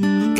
Welcome 0.00 0.34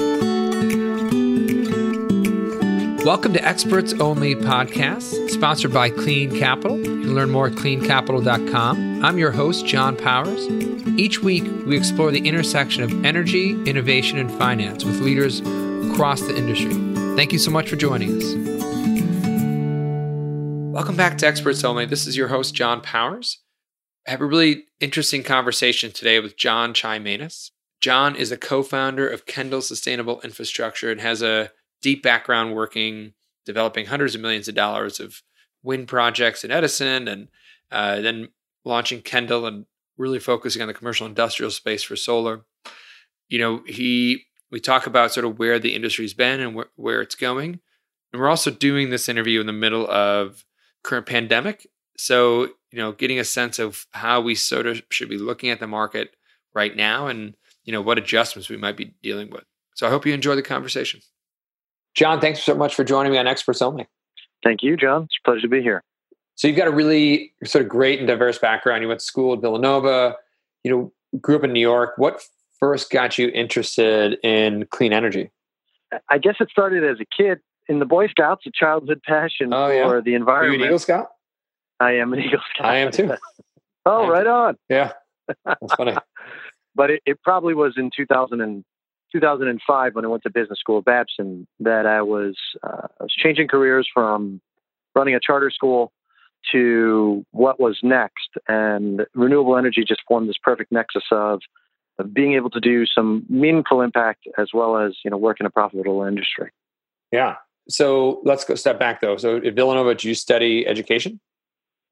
to 3.35 3.45
Experts 3.45 3.93
Only 3.93 4.35
Podcast, 4.35 5.31
sponsored 5.31 5.73
by 5.73 5.91
Clean 5.91 6.37
Capital. 6.37 6.77
You 6.79 7.03
can 7.03 7.15
learn 7.15 7.31
more 7.31 7.47
at 7.47 7.53
cleancapital.com. 7.53 9.05
I'm 9.05 9.17
your 9.17 9.31
host, 9.31 9.65
John 9.65 9.97
Powers. 9.97 10.49
Each 10.99 11.21
week, 11.21 11.45
we 11.67 11.77
explore 11.77 12.11
the 12.11 12.27
intersection 12.27 12.83
of 12.83 13.05
energy, 13.05 13.53
innovation, 13.63 14.19
and 14.19 14.29
finance 14.33 14.85
with 14.85 14.99
leaders 14.99 15.39
across 15.93 16.23
the 16.23 16.37
industry. 16.37 16.75
Thank 17.15 17.33
you 17.33 17.39
so 17.39 17.53
much 17.53 17.71
for 17.71 17.77
joining 17.77 18.17
us. 18.17 18.35
Welcome 20.75 20.97
back 20.97 21.17
to 21.19 21.29
Experts 21.29 21.63
Only. 21.63 21.87
This 21.87 22.09
is 22.09 22.17
your 22.17 22.27
host, 22.27 22.57
John 22.57 22.81
Powers. 22.81 23.39
I 24.05 24.11
have 24.11 24.21
a 24.21 24.27
really 24.27 24.65
interesting 24.81 25.23
conversation 25.23 25.93
today 25.93 26.19
with 26.19 26.37
John 26.37 26.75
Chimanis. 26.75 27.53
John 27.81 28.17
is 28.17 28.33
a 28.33 28.37
co 28.37 28.63
founder 28.63 29.09
of 29.09 29.27
Kendall 29.27 29.61
Sustainable 29.61 30.21
Infrastructure 30.23 30.91
and 30.91 31.01
has 31.01 31.23
a 31.23 31.51
deep 31.83 32.03
background 32.03 32.55
working, 32.55 33.13
developing 33.45 33.87
hundreds 33.87 34.15
of 34.15 34.21
millions 34.21 34.49
of 34.49 34.55
dollars 34.55 35.01
of 35.01 35.23
wind 35.63 35.89
projects 35.89 36.45
in 36.45 36.51
Edison, 36.51 37.09
and 37.09 37.29
uh, 37.71 38.01
then 38.01 38.29
launching 38.65 39.03
Kendall 39.03 39.47
and 39.47 39.67
really 39.97 40.19
focusing 40.19 40.63
on 40.63 40.69
the 40.69 40.75
commercial 40.75 41.07
industrial 41.07 41.51
space 41.51 41.83
for 41.83 41.97
solar. 41.97 42.45
You 43.29 43.39
know, 43.39 43.63
he 43.67 44.25
we 44.51 44.61
talk 44.61 44.87
about 44.87 45.13
sort 45.13 45.27
of 45.27 45.39
where 45.39 45.59
the 45.59 45.75
industry's 45.75 46.15
been 46.15 46.41
and 46.41 46.57
wh- 46.59 46.79
where 46.79 47.01
it's 47.01 47.15
going, 47.15 47.61
and 48.13 48.21
we're 48.21 48.29
also 48.29 48.51
doing 48.51 48.91
this 48.91 49.09
interview 49.09 49.41
in 49.41 49.47
the 49.47 49.53
middle 49.53 49.89
of 49.91 50.45
current 50.83 51.07
pandemic. 51.07 51.67
So 51.97 52.49
you 52.71 52.79
know, 52.79 52.93
getting 52.93 53.19
a 53.19 53.25
sense 53.25 53.59
of 53.59 53.87
how 53.93 54.21
we 54.21 54.35
sort 54.35 54.67
of 54.67 54.83
should 54.91 55.09
be 55.09 55.19
looking 55.19 55.51
at 55.51 55.61
the 55.61 55.67
market 55.67 56.17
right 56.55 56.75
now, 56.75 57.07
and 57.07 57.35
you 57.65 57.73
know 57.73 57.81
what 57.81 57.99
adjustments 57.99 58.49
we 58.49 58.57
might 58.57 58.77
be 58.77 58.95
dealing 59.03 59.31
with. 59.31 59.45
So 59.75 59.87
I 59.87 59.91
hope 59.91 60.07
you 60.07 60.15
enjoy 60.15 60.37
the 60.37 60.43
conversation. 60.43 61.01
John, 61.95 62.21
thanks 62.21 62.43
so 62.43 62.55
much 62.55 62.75
for 62.75 62.85
joining 62.85 63.13
me 63.13 63.19
on 63.19 63.27
Experts 63.27 63.63
Only. 63.63 63.87
Thank 64.43 64.63
you, 64.63 64.77
John. 64.77 65.05
It's 65.05 65.15
a 65.25 65.29
pleasure 65.29 65.43
to 65.43 65.49
be 65.49 65.63
here. 65.63 65.83
So 66.37 66.49
you've 66.49 66.57
got 66.57 66.69
a 66.69 66.73
really 66.73 67.33
sort 67.45 67.65
of 67.65 67.69
great 67.69 68.01
and 68.01 68.09
diverse 68.09 68.39
background. 68.39 68.83
You 68.83 68.89
went 68.89 69.01
to 69.01 69.07
school 69.07 69.35
at 69.35 69.41
Villanova, 69.41 70.17
you 70.65 70.71
know, 70.71 70.93
grew 71.21 71.37
up 71.37 71.45
in 71.45 71.53
New 71.53 71.61
York. 71.61 71.95
What 71.97 72.21
first 72.59 72.91
got 72.91 73.19
you 73.19 73.29
interested 73.29 74.19
in 74.25 74.67
clean 74.71 74.93
energy? 74.93 75.31
I 76.09 76.19
guess 76.19 76.37
it 76.41 76.49
started 76.51 76.85
as 76.85 76.99
a 77.01 77.05
kid 77.05 77.39
in 77.69 77.79
the 77.79 77.85
Boy 77.85 78.09
Scouts, 78.09 78.47
a 78.47 78.51
childhood 78.53 79.01
passion 79.05 79.55
oh, 79.55 79.69
yeah. 79.69 79.87
for 79.87 80.03
the 80.03 80.15
environment. 80.15 80.55
Are 80.55 80.57
you 80.57 80.63
an 80.63 80.67
Eagle 80.67 80.79
Scout? 80.81 81.09
I 81.79 81.93
am 81.93 82.13
an 82.13 82.21
Eagle 82.21 82.41
Scout. 82.55 82.67
I 82.67 82.77
am 82.77 82.91
too. 82.91 83.13
oh, 83.87 84.05
am 84.05 84.11
right 84.11 84.25
too. 84.25 84.29
on. 84.29 84.57
Yeah, 84.69 84.93
that's 85.45 85.75
funny. 85.77 85.97
but 86.75 86.91
it, 86.91 87.03
it, 87.07 87.23
probably 87.23 87.55
was 87.55 87.75
in 87.77 87.91
2000 87.95 88.41
and 88.41 88.65
2005 89.13 89.95
when 89.95 90.05
I 90.05 90.09
went 90.09 90.23
to 90.25 90.31
business 90.31 90.59
school 90.59 90.79
at 90.79 90.85
Babson 90.85 91.47
that 91.61 91.87
I 91.87 92.03
was, 92.03 92.37
uh, 92.63 92.89
I 93.01 93.05
was 93.05 93.13
changing 93.17 93.49
careers 93.49 93.89
from 93.93 94.41
running 94.95 95.15
a 95.15 95.21
charter 95.21 95.51
school 95.51 95.93
to 96.53 97.25
what 97.31 97.61
was 97.61 97.79
next. 97.83 98.31
And 98.49 99.07
renewable 99.15 99.57
energy 99.57 99.85
just 99.87 100.03
formed 100.07 100.29
this 100.29 100.37
perfect 100.43 100.73
nexus 100.73 101.05
of, 101.11 101.41
of 101.99 102.13
being 102.13 102.35
able 102.35 102.51
to 102.51 102.61
do 102.61 102.87
some 102.87 103.25
meaningful 103.29 103.81
impact 103.81 104.27
as 104.37 104.49
well 104.53 104.77
as 104.77 104.97
you 105.05 105.11
know 105.11 105.17
work 105.17 105.39
in 105.41 105.47
a 105.47 105.51
profitable 105.51 106.03
industry. 106.03 106.51
Yeah. 107.13 107.37
So 107.69 108.21
let's 108.25 108.45
go 108.45 108.57
step 108.57 108.79
back 108.79 109.01
though. 109.01 109.17
So 109.17 109.37
at 109.37 109.55
Villanova, 109.55 109.95
did 109.95 110.05
you 110.05 110.15
study 110.15 110.67
education? 110.67 111.21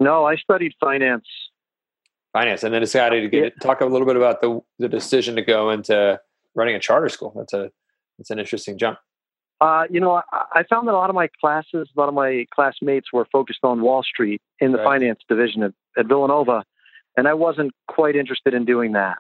No, 0.00 0.24
I 0.24 0.36
studied 0.36 0.74
finance. 0.80 1.26
Finance, 2.32 2.62
and 2.62 2.72
then 2.72 2.80
decided 2.80 3.20
to 3.20 3.28
get 3.28 3.42
yeah. 3.42 3.50
talk 3.60 3.80
a 3.80 3.86
little 3.86 4.06
bit 4.06 4.16
about 4.16 4.40
the 4.40 4.60
the 4.78 4.88
decision 4.88 5.36
to 5.36 5.42
go 5.42 5.70
into 5.70 6.18
running 6.54 6.74
a 6.74 6.80
charter 6.80 7.08
school. 7.08 7.32
That's 7.36 7.52
a 7.52 7.70
that's 8.18 8.30
an 8.30 8.38
interesting 8.38 8.78
jump. 8.78 8.98
Uh, 9.60 9.84
you 9.90 10.00
know, 10.00 10.14
I, 10.32 10.44
I, 10.52 10.62
found 10.68 10.88
that 10.88 10.92
a 10.92 10.98
lot 10.98 11.08
of 11.08 11.14
my 11.14 11.28
classes, 11.40 11.88
a 11.96 12.00
lot 12.00 12.08
of 12.08 12.14
my 12.14 12.46
classmates 12.52 13.12
were 13.12 13.24
focused 13.30 13.60
on 13.62 13.80
Wall 13.80 14.02
Street 14.02 14.42
in 14.58 14.72
the 14.72 14.78
right. 14.78 15.00
finance 15.00 15.20
division 15.28 15.62
at, 15.62 15.72
at, 15.96 16.06
Villanova, 16.06 16.64
and 17.16 17.28
I 17.28 17.34
wasn't 17.34 17.70
quite 17.86 18.16
interested 18.16 18.54
in 18.54 18.64
doing 18.64 18.92
that. 18.92 19.18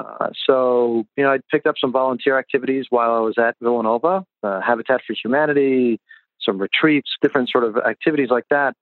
Uh, 0.00 0.30
so, 0.46 1.04
you 1.16 1.22
know, 1.22 1.32
I 1.32 1.38
picked 1.48 1.68
up 1.68 1.76
some 1.80 1.92
volunteer 1.92 2.40
activities 2.40 2.86
while 2.90 3.12
I 3.12 3.20
was 3.20 3.38
at 3.38 3.54
Villanova, 3.62 4.24
uh, 4.42 4.60
Habitat 4.60 5.02
for 5.06 5.14
Humanity, 5.22 6.00
some 6.40 6.58
retreats, 6.58 7.10
different 7.22 7.48
sort 7.48 7.62
of 7.62 7.76
activities 7.76 8.30
like 8.30 8.46
that. 8.50 8.74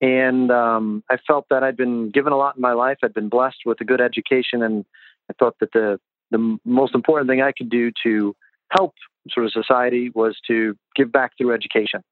And 0.00 0.50
um, 0.50 1.02
I 1.10 1.16
felt 1.26 1.46
that 1.50 1.64
I'd 1.64 1.76
been 1.76 2.10
given 2.10 2.32
a 2.32 2.36
lot 2.36 2.56
in 2.56 2.62
my 2.62 2.72
life. 2.72 2.98
I'd 3.02 3.14
been 3.14 3.28
blessed 3.28 3.58
with 3.66 3.80
a 3.80 3.84
good 3.84 4.00
education, 4.00 4.62
and 4.62 4.84
I 5.30 5.34
thought 5.38 5.56
that 5.60 5.72
the 5.72 5.98
the 6.30 6.58
most 6.64 6.94
important 6.94 7.28
thing 7.28 7.40
I 7.40 7.52
could 7.52 7.70
do 7.70 7.90
to 8.04 8.36
help 8.70 8.94
sort 9.30 9.46
of 9.46 9.52
society 9.52 10.10
was 10.14 10.36
to 10.46 10.76
give 10.94 11.10
back 11.10 11.32
through 11.38 11.54
education. 11.54 12.02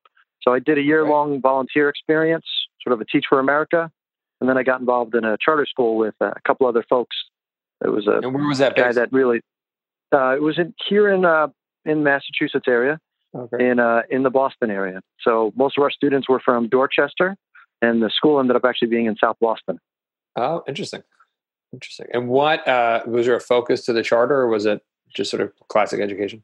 So 0.43 0.53
I 0.53 0.59
did 0.59 0.79
a 0.79 0.83
year 0.83 1.07
long 1.07 1.41
volunteer 1.41 1.89
experience, 1.89 2.47
sort 2.83 2.95
of 2.95 3.01
a 3.01 3.05
Teach 3.05 3.27
for 3.29 3.41
America, 3.41 3.91
and 4.41 4.49
then 4.49 4.57
I 4.57 4.63
got 4.63 4.81
involved 4.81 5.15
in 5.15 5.25
a 5.25 5.37
charter 5.39 5.67
school 5.67 5.97
with 5.97 6.15
a 6.21 6.35
couple 6.47 6.67
other 6.67 6.85
folks. 6.89 7.17
It 7.85 7.89
was 7.89 8.07
a 8.07 8.19
and 8.19 8.35
where 8.35 8.47
was 8.47 8.59
that 8.59 8.77
guy 8.77 8.93
that 8.93 9.13
really. 9.13 9.41
Uh, 10.13 10.37
it 10.37 10.43
was 10.43 10.59
in, 10.59 10.73
here 10.89 11.09
in 11.13 11.25
uh, 11.25 11.49
in 11.85 12.03
Massachusetts 12.03 12.67
area, 12.69 12.99
okay. 13.35 13.71
in 13.71 13.81
uh, 13.81 14.03
in 14.09 14.23
the 14.23 14.31
Boston 14.31 14.71
area. 14.71 15.01
So 15.21 15.53
most 15.57 15.77
of 15.77 15.83
our 15.83 15.91
students 15.91 16.29
were 16.29 16.41
from 16.41 16.69
Dorchester, 16.69 17.37
and 17.83 18.03
the 18.03 18.11
school 18.11 18.41
ended 18.41 18.57
up 18.57 18.65
actually 18.65 18.89
being 18.89 19.07
in 19.07 19.17
South 19.17 19.37
Boston. 19.41 19.79
Oh, 20.37 20.63
interesting. 20.69 21.03
Interesting. 21.73 22.07
And 22.13 22.29
what 22.29 22.67
uh, 22.67 23.03
was 23.07 23.27
there 23.27 23.37
a 23.37 23.41
focus 23.41 23.85
to 23.87 23.93
the 23.93 24.03
charter, 24.03 24.37
or 24.37 24.49
was 24.49 24.67
it 24.67 24.83
just 25.15 25.31
sort 25.31 25.43
of 25.43 25.53
classic 25.69 26.01
education? 26.01 26.43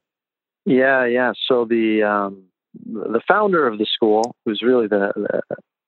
Yeah, 0.65 1.05
yeah. 1.07 1.33
So 1.49 1.65
the 1.65 2.03
um, 2.03 2.45
the 2.85 3.21
founder 3.27 3.67
of 3.67 3.79
the 3.79 3.87
school, 3.87 4.37
who's 4.45 4.63
really 4.63 4.87
the, 4.87 5.13
the, 5.17 5.41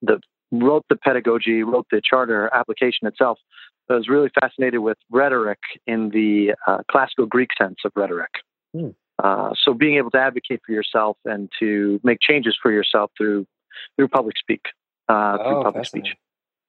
the 0.03 0.21
wrote 0.53 0.84
the 0.88 0.97
pedagogy, 0.97 1.62
wrote 1.62 1.87
the 1.91 2.00
charter 2.03 2.50
application 2.53 3.06
itself, 3.06 3.38
was 3.88 4.09
really 4.09 4.31
fascinated 4.41 4.81
with 4.81 4.99
rhetoric 5.11 5.59
in 5.87 6.11
the 6.11 6.55
uh, 6.66 6.78
classical 6.91 7.26
Greek 7.26 7.50
sense 7.59 7.76
of 7.84 7.93
rhetoric. 7.97 8.31
Hmm. 8.75 8.91
Uh, 9.22 9.50
so 9.62 9.75
being 9.75 9.97
able 9.97 10.11
to 10.11 10.19
advocate 10.19 10.61
for 10.66 10.72
yourself 10.72 11.16
and 11.25 11.49
to 11.61 12.00
make 12.03 12.19
changes 12.21 12.56
for 12.61 12.72
yourself 12.72 13.11
through 13.16 13.47
through 13.97 14.09
public 14.09 14.37
speak, 14.38 14.66
uh, 15.09 15.39
oh, 15.41 15.45
through 15.45 15.63
public 15.63 15.87
speech. 15.87 16.17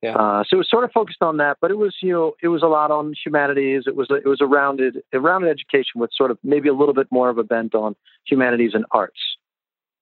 Yeah. 0.01 0.15
Uh, 0.15 0.43
so 0.47 0.55
it 0.55 0.57
was 0.57 0.69
sort 0.69 0.83
of 0.83 0.91
focused 0.91 1.21
on 1.21 1.37
that, 1.37 1.57
but 1.61 1.71
it 1.71 1.77
was 1.77 1.95
you 2.01 2.11
know 2.11 2.33
it 2.41 2.49
was 2.49 2.61
a 2.61 2.67
lot 2.67 2.91
on 2.91 3.13
humanities. 3.23 3.83
It 3.87 3.95
was 3.95 4.09
a, 4.11 4.15
it 4.15 4.25
was 4.25 4.41
a 4.41 4.45
rounded 4.45 5.01
a 5.13 5.19
rounded 5.19 5.49
education 5.49 5.99
with 5.99 6.11
sort 6.13 6.31
of 6.31 6.37
maybe 6.43 6.69
a 6.69 6.73
little 6.73 6.93
bit 6.93 7.07
more 7.11 7.29
of 7.29 7.37
a 7.37 7.43
bent 7.43 7.73
on 7.73 7.95
humanities 8.25 8.71
and 8.73 8.85
arts. 8.91 9.19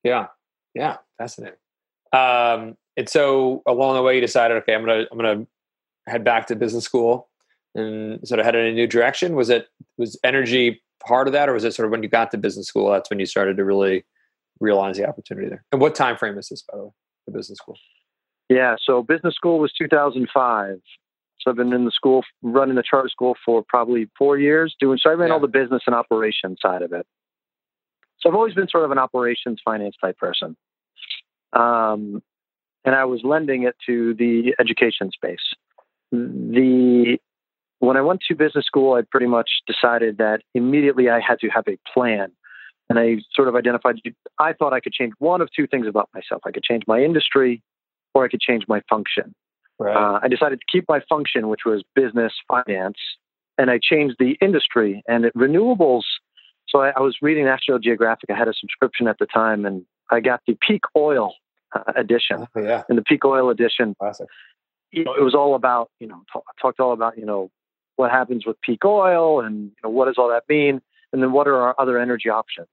Yeah, 0.04 0.28
yeah, 0.74 0.98
fascinating. 1.18 1.58
Um, 2.12 2.76
and 2.98 3.08
so 3.08 3.62
along 3.66 3.96
the 3.96 4.02
way, 4.02 4.16
you 4.16 4.22
decided, 4.22 4.58
okay, 4.58 4.74
I'm 4.74 4.86
gonna 4.86 5.06
I'm 5.12 5.18
gonna 5.18 5.46
head 6.08 6.24
back 6.24 6.48
to 6.48 6.56
business 6.56 6.84
school 6.84 7.30
and 7.76 8.26
sort 8.28 8.40
of 8.40 8.46
head 8.46 8.56
in 8.56 8.66
a 8.66 8.74
new 8.74 8.88
direction. 8.88 9.36
Was 9.36 9.50
it 9.50 9.68
was 9.98 10.20
energy 10.24 10.82
part 11.06 11.28
of 11.28 11.34
that, 11.34 11.50
or 11.50 11.54
was 11.54 11.64
it 11.64 11.74
sort 11.74 11.86
of 11.86 11.92
when 11.92 12.04
you 12.04 12.10
got 12.10 12.32
to 12.32 12.38
business 12.38 12.68
school 12.68 12.92
that's 12.92 13.10
when 13.10 13.20
you 13.20 13.26
started 13.26 13.58
to 13.58 13.64
really 13.64 14.06
realize 14.60 14.98
the 14.98 15.08
opportunity 15.08 15.50
there? 15.50 15.64
And 15.72 15.82
what 15.82 15.96
time 15.96 16.18
frame 16.18 16.38
is 16.38 16.50
this, 16.50 16.64
by 16.64 16.78
the 16.78 16.84
way, 16.86 16.92
the 17.28 17.34
business 17.34 17.58
school? 17.58 17.78
Yeah, 18.50 18.76
so 18.84 19.02
business 19.04 19.36
school 19.36 19.60
was 19.60 19.72
2005. 19.78 20.80
So 21.40 21.52
I've 21.52 21.58
been 21.58 21.74
in 21.74 21.86
the 21.86 21.92
school, 21.92 22.24
running 22.42 22.76
the 22.76 22.84
charter 22.90 23.10
school 23.10 23.36
for 23.46 23.64
probably 23.68 24.10
four 24.18 24.38
years, 24.38 24.76
doing 24.80 24.98
so 25.02 25.10
I 25.10 25.14
ran 25.14 25.30
yeah. 25.30 25.34
all 25.34 25.40
the 25.42 25.48
business 25.48 25.84
and 25.86 25.96
operations 25.96 26.60
side 26.62 26.82
of 26.82 26.94
it. 26.94 27.06
So 28.20 28.30
I've 28.30 28.36
always 28.36 28.54
been 28.54 28.70
sort 28.70 28.86
of 28.86 28.92
an 28.92 28.98
operations 28.98 29.60
finance 29.64 29.96
type 30.00 30.18
person. 30.18 30.56
Um, 31.52 32.24
and 32.86 32.96
I 32.96 33.06
was 33.06 33.22
lending 33.24 33.64
it 33.64 33.76
to 33.86 34.14
the 34.14 34.56
education 34.60 35.12
space. 35.12 35.54
The 36.12 37.18
when 37.80 37.98
I 37.98 38.02
went 38.02 38.22
to 38.30 38.36
business 38.36 38.66
school, 38.66 38.94
I 38.94 39.02
pretty 39.02 39.28
much 39.28 39.50
decided 39.68 40.18
that 40.18 40.40
immediately 40.54 41.10
I 41.10 41.20
had 41.20 41.40
to 41.40 41.50
have 41.50 41.66
a 41.68 41.78
plan. 41.94 42.32
And 42.90 42.98
I 42.98 43.18
sort 43.34 43.50
of 43.50 43.56
identified 43.56 43.96
I 44.40 44.54
thought 44.54 44.74
I 44.74 44.80
could 44.80 44.94
change 44.94 45.14
one 45.20 45.42
of 45.42 45.50
two 45.54 45.68
things 45.68 45.88
about 45.88 46.10
myself. 46.14 46.42
I 46.46 46.52
could 46.52 46.64
change 46.64 46.84
my 46.88 47.02
industry 47.02 47.62
or 48.14 48.26
I 48.26 48.28
could 48.28 48.42
change 48.42 48.64
my 48.68 48.82
function. 48.90 49.34
Right. 49.80 49.96
Uh, 49.96 50.20
I 50.22 50.28
decided 50.28 50.60
to 50.60 50.66
keep 50.72 50.86
my 50.88 51.02
function, 51.10 51.48
which 51.48 51.62
was 51.66 51.84
business 51.96 52.34
finance, 52.48 52.98
and 53.58 53.70
I 53.72 53.80
changed 53.82 54.16
the 54.20 54.38
industry 54.42 55.04
and 55.08 55.26
it, 55.26 55.36
renewables. 55.36 56.04
So 56.70 56.80
I, 56.80 56.92
I, 56.96 57.00
was 57.02 57.18
reading 57.22 57.46
National 57.46 57.80
Geographic. 57.80 58.30
I 58.30 58.38
had 58.38 58.48
a 58.48 58.54
subscription 58.54 59.08
at 59.08 59.18
the 59.20 59.26
time, 59.26 59.66
and 59.66 59.86
I 60.12 60.20
got 60.20 60.42
the 60.48 60.58
peak 60.66 60.84
oil 60.96 61.34
uh, 61.74 61.92
edition. 61.96 62.48
Oh, 62.56 62.62
yeah. 62.62 62.84
And 62.88 62.98
the 62.98 63.04
peak 63.04 63.26
oil 63.26 63.50
edition, 63.50 63.96
Classic. 64.00 64.28
you 64.92 65.04
know, 65.04 65.14
it 65.16 65.24
was 65.24 65.36
all 65.36 65.56
about 65.56 65.90
you 66.00 66.08
know 66.08 66.24
talk, 66.32 66.44
talked 66.62 66.80
all 66.80 66.94
about 66.94 67.18
you 67.18 67.26
know 67.26 67.50
what 67.96 68.12
happens 68.12 68.46
with 68.46 68.60
peak 68.62 68.86
oil 68.86 69.42
and 69.42 69.66
you 69.66 69.76
know, 69.84 69.90
what 69.90 70.06
does 70.06 70.16
all 70.18 70.30
that 70.30 70.44
mean, 70.48 70.82
and 71.12 71.22
then 71.22 71.32
what 71.32 71.48
are 71.48 71.56
our 71.56 71.76
other 71.78 71.98
energy 71.98 72.30
options. 72.30 72.68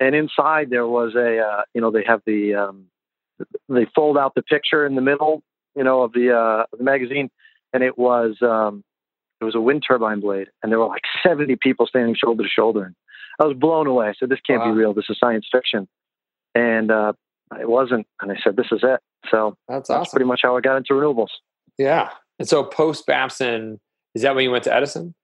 And 0.00 0.14
inside 0.14 0.70
there 0.70 0.86
was 0.86 1.14
a 1.14 1.38
uh, 1.38 1.62
you 1.74 1.80
know 1.80 1.90
they 1.90 2.04
have 2.06 2.22
the 2.26 2.54
um, 2.54 2.86
they 3.68 3.86
fold 3.94 4.18
out 4.18 4.34
the 4.34 4.42
picture 4.42 4.86
in 4.86 4.94
the 4.94 5.00
middle, 5.00 5.42
you 5.76 5.84
know, 5.84 6.02
of 6.02 6.12
the 6.12 6.34
uh, 6.36 6.64
the 6.76 6.84
magazine, 6.84 7.30
and 7.72 7.82
it 7.82 7.98
was 7.98 8.36
um, 8.42 8.82
it 9.40 9.44
was 9.44 9.54
a 9.54 9.60
wind 9.60 9.84
turbine 9.86 10.20
blade, 10.20 10.48
and 10.62 10.70
there 10.70 10.78
were 10.78 10.86
like 10.86 11.02
seventy 11.22 11.56
people 11.56 11.86
standing 11.86 12.14
shoulder 12.14 12.42
to 12.42 12.48
shoulder. 12.48 12.84
And 12.84 12.94
I 13.38 13.44
was 13.44 13.56
blown 13.56 13.86
away. 13.86 14.08
I 14.08 14.14
said, 14.18 14.28
"This 14.28 14.40
can't 14.46 14.60
wow. 14.60 14.72
be 14.72 14.78
real. 14.78 14.94
This 14.94 15.06
is 15.08 15.18
science 15.18 15.46
fiction," 15.50 15.88
and 16.54 16.90
uh, 16.90 17.12
it 17.58 17.68
wasn't. 17.68 18.06
And 18.20 18.32
I 18.32 18.36
said, 18.42 18.56
"This 18.56 18.68
is 18.72 18.80
it." 18.82 19.00
So 19.30 19.56
that's, 19.68 19.88
that's 19.88 19.90
awesome. 19.90 20.10
pretty 20.10 20.26
much 20.26 20.40
how 20.42 20.56
I 20.56 20.60
got 20.60 20.76
into 20.76 20.94
renewables. 20.94 21.28
Yeah, 21.78 22.10
and 22.38 22.48
so 22.48 22.64
post 22.64 23.06
Babson, 23.06 23.80
is 24.14 24.22
that 24.22 24.34
when 24.34 24.44
you 24.44 24.50
went 24.50 24.64
to 24.64 24.74
Edison? 24.74 25.14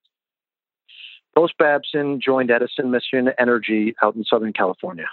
Post 1.35 1.55
Babson 1.59 2.19
joined 2.25 2.51
Edison 2.51 2.91
Mission 2.91 3.31
Energy 3.39 3.95
out 4.03 4.17
in 4.17 4.25
Southern 4.25 4.55
California. 4.55 5.07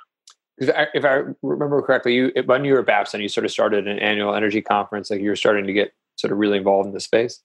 If 0.58 0.70
I, 0.70 0.88
if 0.94 1.04
I 1.04 1.24
remember 1.42 1.82
correctly, 1.82 2.14
you 2.14 2.32
when 2.46 2.64
you 2.64 2.74
were 2.74 2.80
at 2.80 2.86
Babson, 2.86 3.22
you 3.22 3.30
sort 3.30 3.46
of 3.46 3.52
started 3.52 3.88
an 3.88 4.00
annual 4.00 4.36
energy 4.36 4.62
conference. 4.62 5.10
Like 5.10 5.22
you 5.22 5.30
were 5.30 5.36
starting 5.36 5.66
to 5.66 5.74
get 5.74 5.94
sort 6.16 6.32
of 6.32 6.38
really 6.38 6.58
involved 6.58 6.88
in 6.88 6.94
the 6.94 7.00
space. 7.00 7.42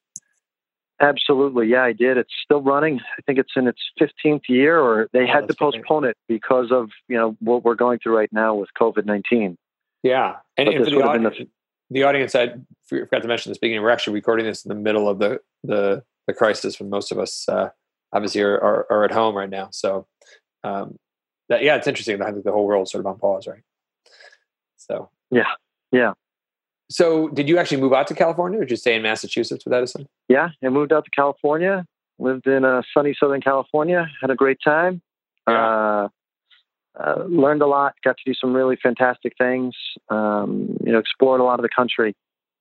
Absolutely, 1.01 1.69
yeah, 1.69 1.85
I 1.85 1.93
did. 1.93 2.17
It's 2.17 2.33
still 2.43 2.61
running. 2.61 3.01
I 3.01 3.23
think 3.25 3.39
it's 3.39 3.53
in 3.57 3.69
its 3.69 3.81
15th 4.01 4.43
year, 4.49 4.79
or 4.79 5.09
they 5.13 5.23
oh, 5.23 5.27
had 5.27 5.49
to 5.49 5.55
postpone 5.55 6.03
great. 6.03 6.11
it 6.11 6.17
because 6.29 6.73
of 6.73 6.91
you 7.09 7.17
know 7.17 7.37
what 7.41 7.65
we're 7.65 7.77
going 7.77 7.99
through 8.01 8.17
right 8.17 8.33
now 8.33 8.55
with 8.55 8.69
COVID 8.79 9.07
19. 9.07 9.57
Yeah, 10.03 10.37
and, 10.57 10.69
and 10.69 10.85
for 10.85 10.91
the 10.91 11.03
audience, 11.03 11.37
the, 11.39 11.49
the 11.91 12.03
audience, 12.03 12.35
I 12.35 12.55
forgot 12.87 13.23
to 13.23 13.29
mention 13.29 13.51
this 13.51 13.59
beginning. 13.59 13.83
We're 13.83 13.91
actually 13.91 14.15
recording 14.15 14.47
this 14.47 14.65
in 14.65 14.69
the 14.69 14.75
middle 14.75 15.09
of 15.09 15.19
the 15.19 15.41
the, 15.63 16.03
the 16.27 16.35
crisis 16.35 16.79
when 16.81 16.91
most 16.91 17.13
of 17.13 17.19
us 17.19 17.49
uh, 17.49 17.71
obviously 18.13 18.43
are, 18.43 18.59
are, 18.61 18.87
are 18.91 19.05
at 19.05 19.13
home 19.13 19.37
right 19.37 19.51
now. 19.51 19.69
So 19.71 20.07
um, 20.65 20.99
that 21.49 21.63
yeah, 21.63 21.77
it's 21.77 21.87
interesting. 21.87 22.21
I 22.23 22.31
think 22.31 22.45
the 22.45 22.53
whole 22.53 22.67
world's 22.67 22.91
sort 22.91 23.01
of 23.01 23.07
on 23.07 23.19
pause, 23.19 23.47
right? 23.47 23.63
So 24.77 25.11
yeah, 25.31 25.53
yeah. 25.93 26.13
So, 26.91 27.29
did 27.29 27.49
you 27.49 27.59
actually 27.59 27.81
move 27.83 27.93
out 27.93 28.07
to 28.07 28.15
California, 28.15 28.59
or 28.59 28.63
did 28.63 28.71
you 28.71 28.77
stay 28.77 28.95
in 28.95 29.03
Massachusetts 29.03 29.65
with 29.65 29.75
Edison? 29.75 30.09
Yeah, 30.29 30.49
I 30.65 30.69
moved 30.71 30.93
out 30.93 31.05
to 31.05 31.11
California. 31.11 31.85
Lived 32.19 32.47
in 32.47 32.65
uh, 32.65 32.83
sunny 32.95 33.15
Southern 33.19 33.43
California. 33.43 34.09
Had 34.21 34.31
a 34.31 34.35
great 34.35 34.59
time. 34.65 35.03
Yeah. 35.47 35.55
Uh, 35.55 36.09
uh, 36.99 37.25
learned 37.29 37.63
a 37.63 37.67
lot. 37.67 37.95
Got 38.03 38.17
to 38.17 38.23
do 38.25 38.35
some 38.35 38.55
really 38.55 38.77
fantastic 38.83 39.35
things. 39.39 39.75
Um, 40.09 40.79
you 40.85 40.91
know, 40.91 40.99
explored 40.99 41.41
a 41.41 41.45
lot 41.45 41.59
of 41.59 41.63
the 41.63 41.69
country, 41.69 42.17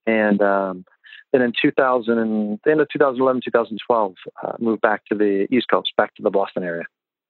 and 0.06 0.42
um, 0.42 0.86
then 1.32 1.42
in 1.42 1.54
2000 1.60 2.18
and 2.18 2.60
the 2.64 2.72
end 2.72 2.82
of 2.82 2.88
2011, 2.92 3.42
2012, 3.46 4.16
uh, 4.44 4.54
moved 4.60 4.82
back 4.82 5.06
to 5.06 5.16
the 5.18 5.48
East 5.50 5.68
Coast, 5.70 5.92
back 5.98 6.14
to 6.16 6.22
the 6.22 6.30
Boston 6.30 6.64
area. 6.64 6.84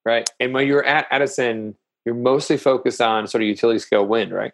Right. 0.07 0.30
And 0.39 0.54
when 0.54 0.68
you're 0.68 0.86
at 0.86 1.06
Edison, 1.12 1.75
you're 2.06 2.15
mostly 2.15 2.56
focused 2.56 3.01
on 3.01 3.27
sort 3.27 3.42
of 3.42 3.48
utility 3.50 3.77
scale 3.80 4.06
wind, 4.06 4.31
right? 4.31 4.54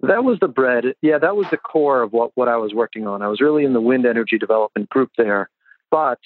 That 0.00 0.24
was 0.24 0.38
the 0.40 0.48
bread. 0.48 0.94
Yeah, 1.02 1.18
that 1.18 1.36
was 1.36 1.46
the 1.50 1.58
core 1.58 2.00
of 2.00 2.14
what, 2.14 2.30
what 2.34 2.48
I 2.48 2.56
was 2.56 2.72
working 2.72 3.06
on. 3.06 3.20
I 3.20 3.28
was 3.28 3.42
really 3.42 3.66
in 3.66 3.74
the 3.74 3.82
wind 3.82 4.06
energy 4.06 4.38
development 4.38 4.88
group 4.88 5.10
there. 5.18 5.50
But 5.90 6.20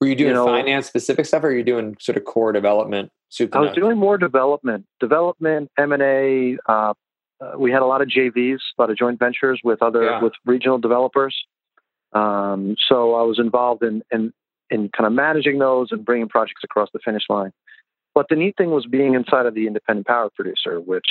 were 0.00 0.06
you 0.06 0.14
doing 0.14 0.28
you 0.28 0.34
know, 0.34 0.46
finance 0.46 0.86
specific 0.86 1.26
stuff 1.26 1.42
or 1.42 1.48
are 1.48 1.56
you 1.56 1.64
doing 1.64 1.96
sort 1.98 2.16
of 2.16 2.24
core 2.24 2.52
development? 2.52 3.10
I 3.52 3.58
was 3.58 3.74
doing 3.74 3.98
more 3.98 4.16
development, 4.16 4.86
development, 5.00 5.72
M&A. 5.76 6.56
Uh, 6.68 6.94
uh, 7.40 7.58
we 7.58 7.72
had 7.72 7.82
a 7.82 7.86
lot 7.86 8.00
of 8.00 8.06
JVs, 8.06 8.58
a 8.78 8.80
lot 8.80 8.90
of 8.90 8.96
joint 8.96 9.18
ventures 9.18 9.60
with 9.64 9.82
other, 9.82 10.04
yeah. 10.04 10.22
with 10.22 10.34
regional 10.46 10.78
developers. 10.78 11.36
Um, 12.12 12.76
so 12.88 13.16
I 13.16 13.22
was 13.22 13.40
involved 13.40 13.82
in, 13.82 14.02
in, 14.12 14.32
in 14.70 14.90
kind 14.96 15.06
of 15.06 15.12
managing 15.12 15.58
those 15.58 15.88
and 15.90 16.04
bringing 16.04 16.28
projects 16.28 16.62
across 16.64 16.88
the 16.92 16.98
finish 17.04 17.24
line. 17.28 17.52
But 18.14 18.26
the 18.28 18.36
neat 18.36 18.56
thing 18.56 18.70
was 18.70 18.86
being 18.86 19.14
inside 19.14 19.46
of 19.46 19.54
the 19.54 19.66
independent 19.66 20.06
power 20.06 20.28
producer, 20.34 20.80
which, 20.80 21.06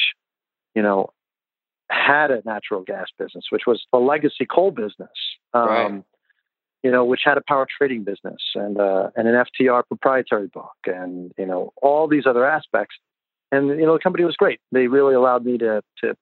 you 0.75 0.81
know, 0.81 1.11
had 1.89 2.31
a 2.31 2.41
natural 2.45 2.81
gas 2.81 3.07
business, 3.17 3.45
which 3.49 3.63
was 3.65 3.85
a 3.93 3.97
legacy 3.97 4.45
coal 4.45 4.71
business, 4.71 5.09
um, 5.53 5.67
right. 5.67 6.03
you 6.83 6.91
know, 6.91 7.05
which 7.05 7.21
had 7.23 7.37
a 7.37 7.41
power 7.47 7.65
trading 7.77 8.03
business 8.03 8.41
and 8.55 8.79
uh, 8.79 9.09
and 9.15 9.27
an 9.27 9.35
FTR 9.35 9.83
proprietary 9.87 10.47
book, 10.47 10.75
and 10.85 11.31
you 11.37 11.45
know 11.45 11.71
all 11.81 12.07
these 12.07 12.25
other 12.25 12.45
aspects. 12.45 12.95
And 13.51 13.69
you 13.69 13.85
know, 13.85 13.93
the 13.93 13.99
company 13.99 14.25
was 14.25 14.35
great. 14.35 14.59
They 14.73 14.87
really 14.87 15.15
allowed 15.15 15.45
me 15.45 15.57
to 15.59 15.81
to 16.03 16.15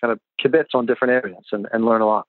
kind 0.00 0.12
of 0.12 0.18
kibitz 0.44 0.74
on 0.74 0.86
different 0.86 1.12
areas 1.12 1.44
and, 1.52 1.66
and 1.72 1.84
learn 1.84 2.00
a 2.00 2.06
lot. 2.06 2.26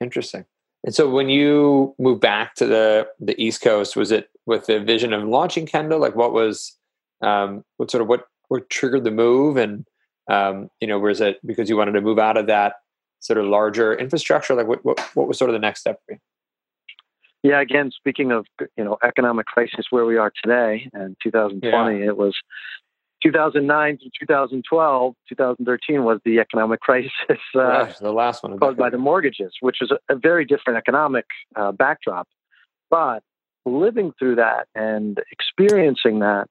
Interesting. 0.00 0.44
And 0.84 0.94
so, 0.94 1.08
when 1.10 1.28
you 1.28 1.94
moved 1.98 2.20
back 2.20 2.54
to 2.56 2.66
the 2.66 3.08
the 3.20 3.40
East 3.42 3.60
Coast, 3.62 3.96
was 3.96 4.12
it 4.12 4.30
with 4.46 4.66
the 4.66 4.80
vision 4.80 5.12
of 5.12 5.24
launching 5.24 5.66
Kendall? 5.66 5.98
Like, 5.98 6.16
what 6.16 6.32
was 6.32 6.76
um, 7.20 7.64
what 7.76 7.90
sort 7.90 8.02
of 8.02 8.08
what 8.08 8.26
what 8.48 8.70
triggered 8.70 9.04
the 9.04 9.10
move 9.10 9.56
and 9.56 9.84
um, 10.28 10.70
you 10.80 10.86
know, 10.86 10.98
was 10.98 11.20
it 11.20 11.38
because 11.44 11.68
you 11.68 11.76
wanted 11.76 11.92
to 11.92 12.00
move 12.00 12.18
out 12.18 12.36
of 12.36 12.46
that 12.46 12.74
sort 13.20 13.38
of 13.38 13.46
larger 13.46 13.94
infrastructure? 13.94 14.54
Like, 14.54 14.68
what 14.68 14.84
what, 14.84 15.00
what 15.14 15.26
was 15.26 15.38
sort 15.38 15.50
of 15.50 15.54
the 15.54 15.60
next 15.60 15.80
step 15.80 16.00
for 16.06 16.12
you? 16.12 16.18
Yeah, 17.42 17.60
again, 17.60 17.90
speaking 17.90 18.32
of 18.32 18.46
you 18.76 18.84
know 18.84 18.98
economic 19.02 19.46
crisis 19.46 19.86
where 19.90 20.04
we 20.04 20.16
are 20.16 20.32
today 20.42 20.90
and 20.92 21.16
2020, 21.22 21.98
yeah. 21.98 22.06
it 22.06 22.16
was 22.16 22.34
2009 23.22 23.98
to 23.98 24.10
2012. 24.20 25.14
2013 25.28 26.04
was 26.04 26.20
the 26.24 26.38
economic 26.38 26.80
crisis, 26.88 27.10
uh, 27.54 27.90
the 28.00 28.12
last 28.12 28.42
one 28.42 28.58
caused 28.58 28.78
by 28.78 28.90
the 28.90 28.98
mortgages, 28.98 29.52
which 29.60 29.78
was 29.80 29.90
a, 29.90 30.14
a 30.14 30.16
very 30.16 30.44
different 30.44 30.78
economic 30.78 31.26
uh, 31.56 31.72
backdrop. 31.72 32.28
But 32.90 33.22
living 33.66 34.12
through 34.18 34.36
that 34.36 34.66
and 34.74 35.20
experiencing 35.30 36.20
that, 36.20 36.46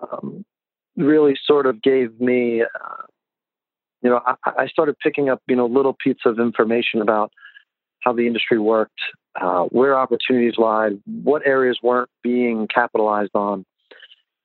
um, 0.00 0.44
really 0.96 1.36
sort 1.44 1.66
of 1.66 1.82
gave 1.82 2.20
me, 2.20 2.62
uh, 2.62 3.02
you 4.02 4.10
know, 4.10 4.20
I, 4.24 4.34
I, 4.58 4.66
started 4.66 4.96
picking 4.98 5.28
up, 5.28 5.40
you 5.46 5.56
know, 5.56 5.66
little 5.66 5.96
pieces 6.02 6.22
of 6.24 6.38
information 6.38 7.00
about 7.00 7.32
how 8.00 8.12
the 8.12 8.26
industry 8.26 8.58
worked, 8.58 9.00
uh, 9.40 9.64
where 9.64 9.98
opportunities 9.98 10.54
lied, 10.56 11.00
what 11.04 11.46
areas 11.46 11.78
weren't 11.82 12.10
being 12.22 12.68
capitalized 12.72 13.34
on. 13.34 13.64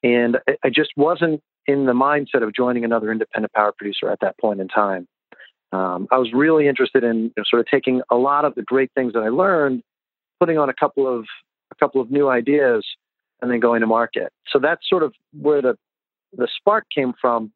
And 0.03 0.37
I, 0.63 0.69
just 0.69 0.91
wasn't 0.97 1.41
in 1.65 1.85
the 1.85 1.93
mindset 1.93 2.43
of 2.43 2.53
joining 2.53 2.83
another 2.83 3.11
independent 3.11 3.53
power 3.53 3.71
producer 3.71 4.09
at 4.09 4.19
that 4.19 4.37
point 4.37 4.59
in 4.59 4.67
time. 4.67 5.07
Um, 5.71 6.07
I 6.11 6.17
was 6.17 6.31
really 6.33 6.67
interested 6.67 7.03
in 7.03 7.23
you 7.23 7.33
know, 7.37 7.43
sort 7.47 7.61
of 7.61 7.67
taking 7.67 8.01
a 8.11 8.15
lot 8.15 8.45
of 8.45 8.53
the 8.55 8.63
great 8.63 8.91
things 8.93 9.13
that 9.13 9.23
I 9.23 9.29
learned, 9.29 9.81
putting 10.39 10.57
on 10.57 10.69
a 10.69 10.73
couple 10.73 11.07
of 11.07 11.25
a 11.71 11.75
couple 11.75 12.01
of 12.01 12.11
new 12.11 12.29
ideas, 12.29 12.85
and 13.41 13.49
then 13.49 13.59
going 13.59 13.81
to 13.81 13.87
market. 13.87 14.31
So 14.49 14.59
that's 14.59 14.87
sort 14.87 15.03
of 15.03 15.13
where 15.39 15.61
the 15.61 15.77
the 16.35 16.47
spark 16.57 16.85
came 16.93 17.13
from, 17.19 17.51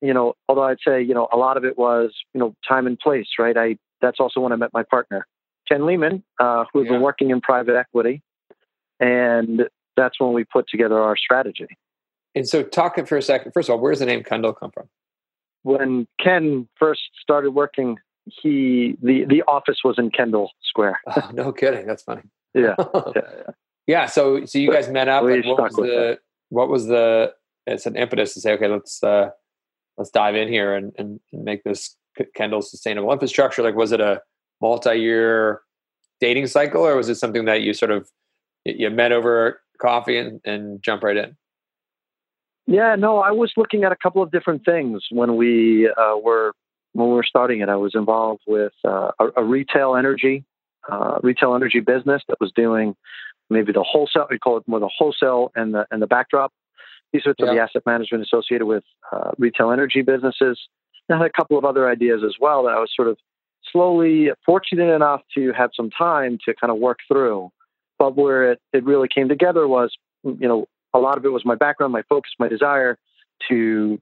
you 0.00 0.12
know, 0.12 0.34
although 0.48 0.64
I'd 0.64 0.78
say, 0.86 1.02
you 1.02 1.14
know, 1.14 1.28
a 1.32 1.36
lot 1.36 1.56
of 1.56 1.64
it 1.64 1.78
was, 1.78 2.14
you 2.32 2.40
know, 2.40 2.54
time 2.66 2.86
and 2.86 2.98
place, 2.98 3.28
right? 3.38 3.56
I 3.56 3.76
that's 4.00 4.20
also 4.20 4.40
when 4.40 4.52
I 4.52 4.56
met 4.56 4.70
my 4.72 4.82
partner, 4.82 5.26
Ken 5.68 5.86
Lehman, 5.86 6.22
uh, 6.38 6.64
who 6.72 6.80
had 6.80 6.86
yeah. 6.86 6.92
been 6.92 7.02
working 7.02 7.30
in 7.30 7.40
private 7.40 7.76
equity, 7.76 8.22
and 9.00 9.62
that's 9.96 10.20
when 10.20 10.32
we 10.32 10.44
put 10.44 10.68
together 10.68 11.00
our 11.00 11.16
strategy. 11.16 11.68
And 12.34 12.48
so, 12.48 12.62
talking 12.62 13.06
for 13.06 13.16
a 13.16 13.22
second, 13.22 13.52
first 13.52 13.68
of 13.68 13.74
all, 13.74 13.80
where 13.80 13.92
does 13.92 14.00
the 14.00 14.06
name 14.06 14.22
Kendall 14.24 14.52
come 14.52 14.70
from? 14.70 14.88
When 15.62 16.06
Ken 16.22 16.68
first 16.76 17.02
started 17.20 17.52
working, 17.52 17.98
he 18.26 18.96
the 19.02 19.24
the 19.24 19.42
office 19.46 19.78
was 19.84 19.96
in 19.98 20.10
Kendall 20.10 20.50
Square. 20.62 21.00
oh, 21.06 21.30
no 21.32 21.52
kidding, 21.52 21.86
that's 21.86 22.02
funny. 22.02 22.22
yeah, 22.54 22.74
yeah, 22.94 23.12
yeah. 23.14 23.50
yeah. 23.86 24.06
So, 24.06 24.44
so 24.44 24.58
you 24.58 24.72
guys 24.72 24.88
met 24.88 25.08
up. 25.08 25.22
what 25.22 25.58
was 25.58 25.76
the 25.76 26.10
it. 26.10 26.18
what 26.50 26.68
was 26.68 26.86
the 26.86 27.34
it's 27.66 27.86
an 27.86 27.96
impetus 27.96 28.34
to 28.34 28.40
say, 28.40 28.52
okay, 28.52 28.68
let's 28.68 29.02
uh, 29.02 29.30
let's 29.96 30.10
dive 30.10 30.34
in 30.34 30.48
here 30.48 30.74
and, 30.74 30.92
and, 30.98 31.20
and 31.32 31.44
make 31.44 31.64
this 31.64 31.96
Kendall 32.34 32.62
sustainable 32.62 33.12
infrastructure. 33.12 33.62
Like, 33.62 33.74
was 33.74 33.92
it 33.92 34.00
a 34.00 34.20
multi-year 34.60 35.60
dating 36.20 36.46
cycle, 36.46 36.86
or 36.86 36.96
was 36.96 37.08
it 37.08 37.16
something 37.16 37.44
that 37.46 37.62
you 37.62 37.74
sort 37.74 37.90
of 37.90 38.08
you 38.64 38.88
met 38.90 39.12
over 39.12 39.60
coffee 39.80 40.18
and, 40.18 40.40
and 40.44 40.82
jump 40.82 41.02
right 41.02 41.16
in? 41.16 41.36
Yeah, 42.66 42.96
no, 42.96 43.18
I 43.18 43.32
was 43.32 43.52
looking 43.56 43.84
at 43.84 43.92
a 43.92 43.96
couple 43.96 44.22
of 44.22 44.30
different 44.30 44.64
things 44.64 45.04
when 45.10 45.36
we 45.36 45.88
uh, 45.88 46.16
were 46.16 46.52
when 46.92 47.08
we 47.08 47.14
were 47.14 47.24
starting 47.24 47.60
it. 47.60 47.68
I 47.68 47.76
was 47.76 47.94
involved 47.94 48.42
with 48.46 48.72
uh, 48.84 49.10
a, 49.18 49.26
a, 49.38 49.44
retail 49.44 49.96
energy 49.96 50.44
uh, 50.90 51.18
retail 51.22 51.54
energy 51.54 51.80
business 51.80 52.22
that 52.28 52.38
was 52.40 52.52
doing 52.54 52.96
maybe 53.50 53.72
the 53.72 53.82
wholesale. 53.82 54.26
We 54.30 54.38
call 54.38 54.56
it 54.56 54.64
more 54.66 54.80
the 54.80 54.90
wholesale 54.96 55.52
and 55.54 55.74
the 55.74 55.86
and 55.90 56.00
the 56.00 56.06
backdrop 56.06 56.52
these 57.14 57.26
are 57.26 57.34
yeah. 57.38 57.54
the 57.54 57.60
asset 57.60 57.82
management 57.86 58.24
associated 58.24 58.66
with 58.66 58.82
uh, 59.12 59.30
retail 59.38 59.70
energy 59.70 60.02
businesses. 60.02 60.58
I 61.08 61.16
had 61.16 61.26
a 61.26 61.30
couple 61.30 61.56
of 61.56 61.64
other 61.64 61.88
ideas 61.88 62.22
as 62.26 62.34
well 62.40 62.64
that 62.64 62.70
I 62.70 62.80
was 62.80 62.90
sort 62.94 63.06
of 63.06 63.18
slowly 63.72 64.30
fortunate 64.44 64.92
enough 64.92 65.20
to 65.36 65.52
have 65.52 65.70
some 65.76 65.90
time 65.90 66.38
to 66.44 66.54
kind 66.60 66.72
of 66.72 66.78
work 66.78 66.98
through. 67.06 67.50
But 68.00 68.16
where 68.16 68.52
it, 68.52 68.60
it 68.72 68.84
really 68.84 69.06
came 69.06 69.28
together 69.28 69.68
was, 69.68 69.94
you 70.24 70.48
know, 70.48 70.66
a 70.94 70.98
lot 70.98 71.18
of 71.18 71.24
it 71.24 71.30
was 71.32 71.44
my 71.44 71.56
background, 71.56 71.92
my 71.92 72.02
focus, 72.08 72.32
my 72.38 72.48
desire 72.48 72.96
to 73.48 74.00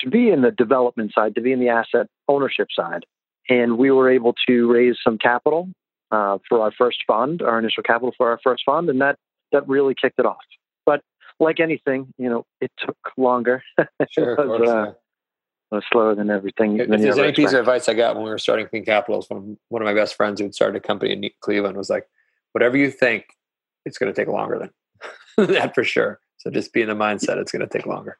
to 0.00 0.10
be 0.10 0.30
in 0.30 0.42
the 0.42 0.50
development 0.50 1.12
side, 1.14 1.34
to 1.36 1.40
be 1.40 1.52
in 1.52 1.60
the 1.60 1.68
asset 1.68 2.08
ownership 2.28 2.68
side. 2.74 3.06
And 3.48 3.78
we 3.78 3.90
were 3.90 4.10
able 4.10 4.34
to 4.48 4.72
raise 4.72 4.96
some 5.02 5.18
capital 5.18 5.68
uh, 6.10 6.38
for 6.48 6.60
our 6.60 6.72
first 6.72 6.98
fund, 7.06 7.42
our 7.42 7.58
initial 7.58 7.82
capital 7.82 8.12
for 8.16 8.30
our 8.30 8.40
first 8.42 8.62
fund, 8.64 8.88
and 8.88 9.00
that 9.00 9.18
that 9.52 9.66
really 9.68 9.94
kicked 9.94 10.18
it 10.18 10.26
off. 10.26 10.38
But 10.84 11.02
like 11.40 11.60
anything, 11.60 12.12
you 12.18 12.28
know, 12.28 12.44
it 12.60 12.70
took 12.78 12.96
longer. 13.16 13.62
Sure, 14.10 14.34
it 14.34 14.46
was, 14.46 14.68
uh, 14.68 14.92
was 15.70 15.84
slower 15.90 16.14
than 16.14 16.30
everything. 16.30 16.78
If, 16.78 16.90
if 16.90 17.00
there's 17.00 17.18
any 17.18 17.32
piece 17.32 17.52
of 17.52 17.60
advice 17.60 17.88
I 17.88 17.94
got 17.94 18.14
when 18.14 18.24
we 18.24 18.30
were 18.30 18.38
starting 18.38 18.66
Clean 18.68 18.84
Capital 18.84 19.22
from 19.22 19.58
one 19.68 19.82
of 19.82 19.86
my 19.86 19.94
best 19.94 20.14
friends 20.14 20.40
who 20.40 20.46
had 20.46 20.54
started 20.54 20.76
a 20.76 20.80
company 20.80 21.12
in 21.12 21.30
Cleveland 21.40 21.76
was 21.76 21.90
like, 21.90 22.06
whatever 22.52 22.76
you 22.76 22.90
think, 22.90 23.26
it's 23.84 23.98
going 23.98 24.12
to 24.12 24.18
take 24.18 24.28
longer 24.28 24.70
than 25.36 25.52
that 25.52 25.74
for 25.74 25.84
sure. 25.84 26.20
So 26.44 26.50
just 26.50 26.72
be 26.72 26.82
in 26.82 26.88
the 26.88 26.94
mindset 26.94 27.38
it's 27.38 27.50
going 27.50 27.66
to 27.66 27.66
take 27.66 27.86
longer. 27.86 28.18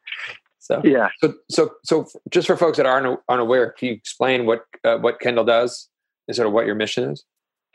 So 0.58 0.80
yeah. 0.82 1.08
So 1.20 1.34
so 1.50 1.74
so 1.84 2.06
just 2.30 2.46
for 2.46 2.56
folks 2.56 2.78
that 2.78 2.86
aren't 2.86 3.20
unaware, 3.28 3.72
can 3.72 3.88
you 3.88 3.94
explain 3.94 4.46
what 4.46 4.64
uh, 4.82 4.96
what 4.96 5.20
Kendall 5.20 5.44
does 5.44 5.88
and 6.26 6.34
sort 6.34 6.46
of 6.46 6.54
what 6.54 6.64
your 6.64 6.74
mission 6.74 7.10
is? 7.10 7.22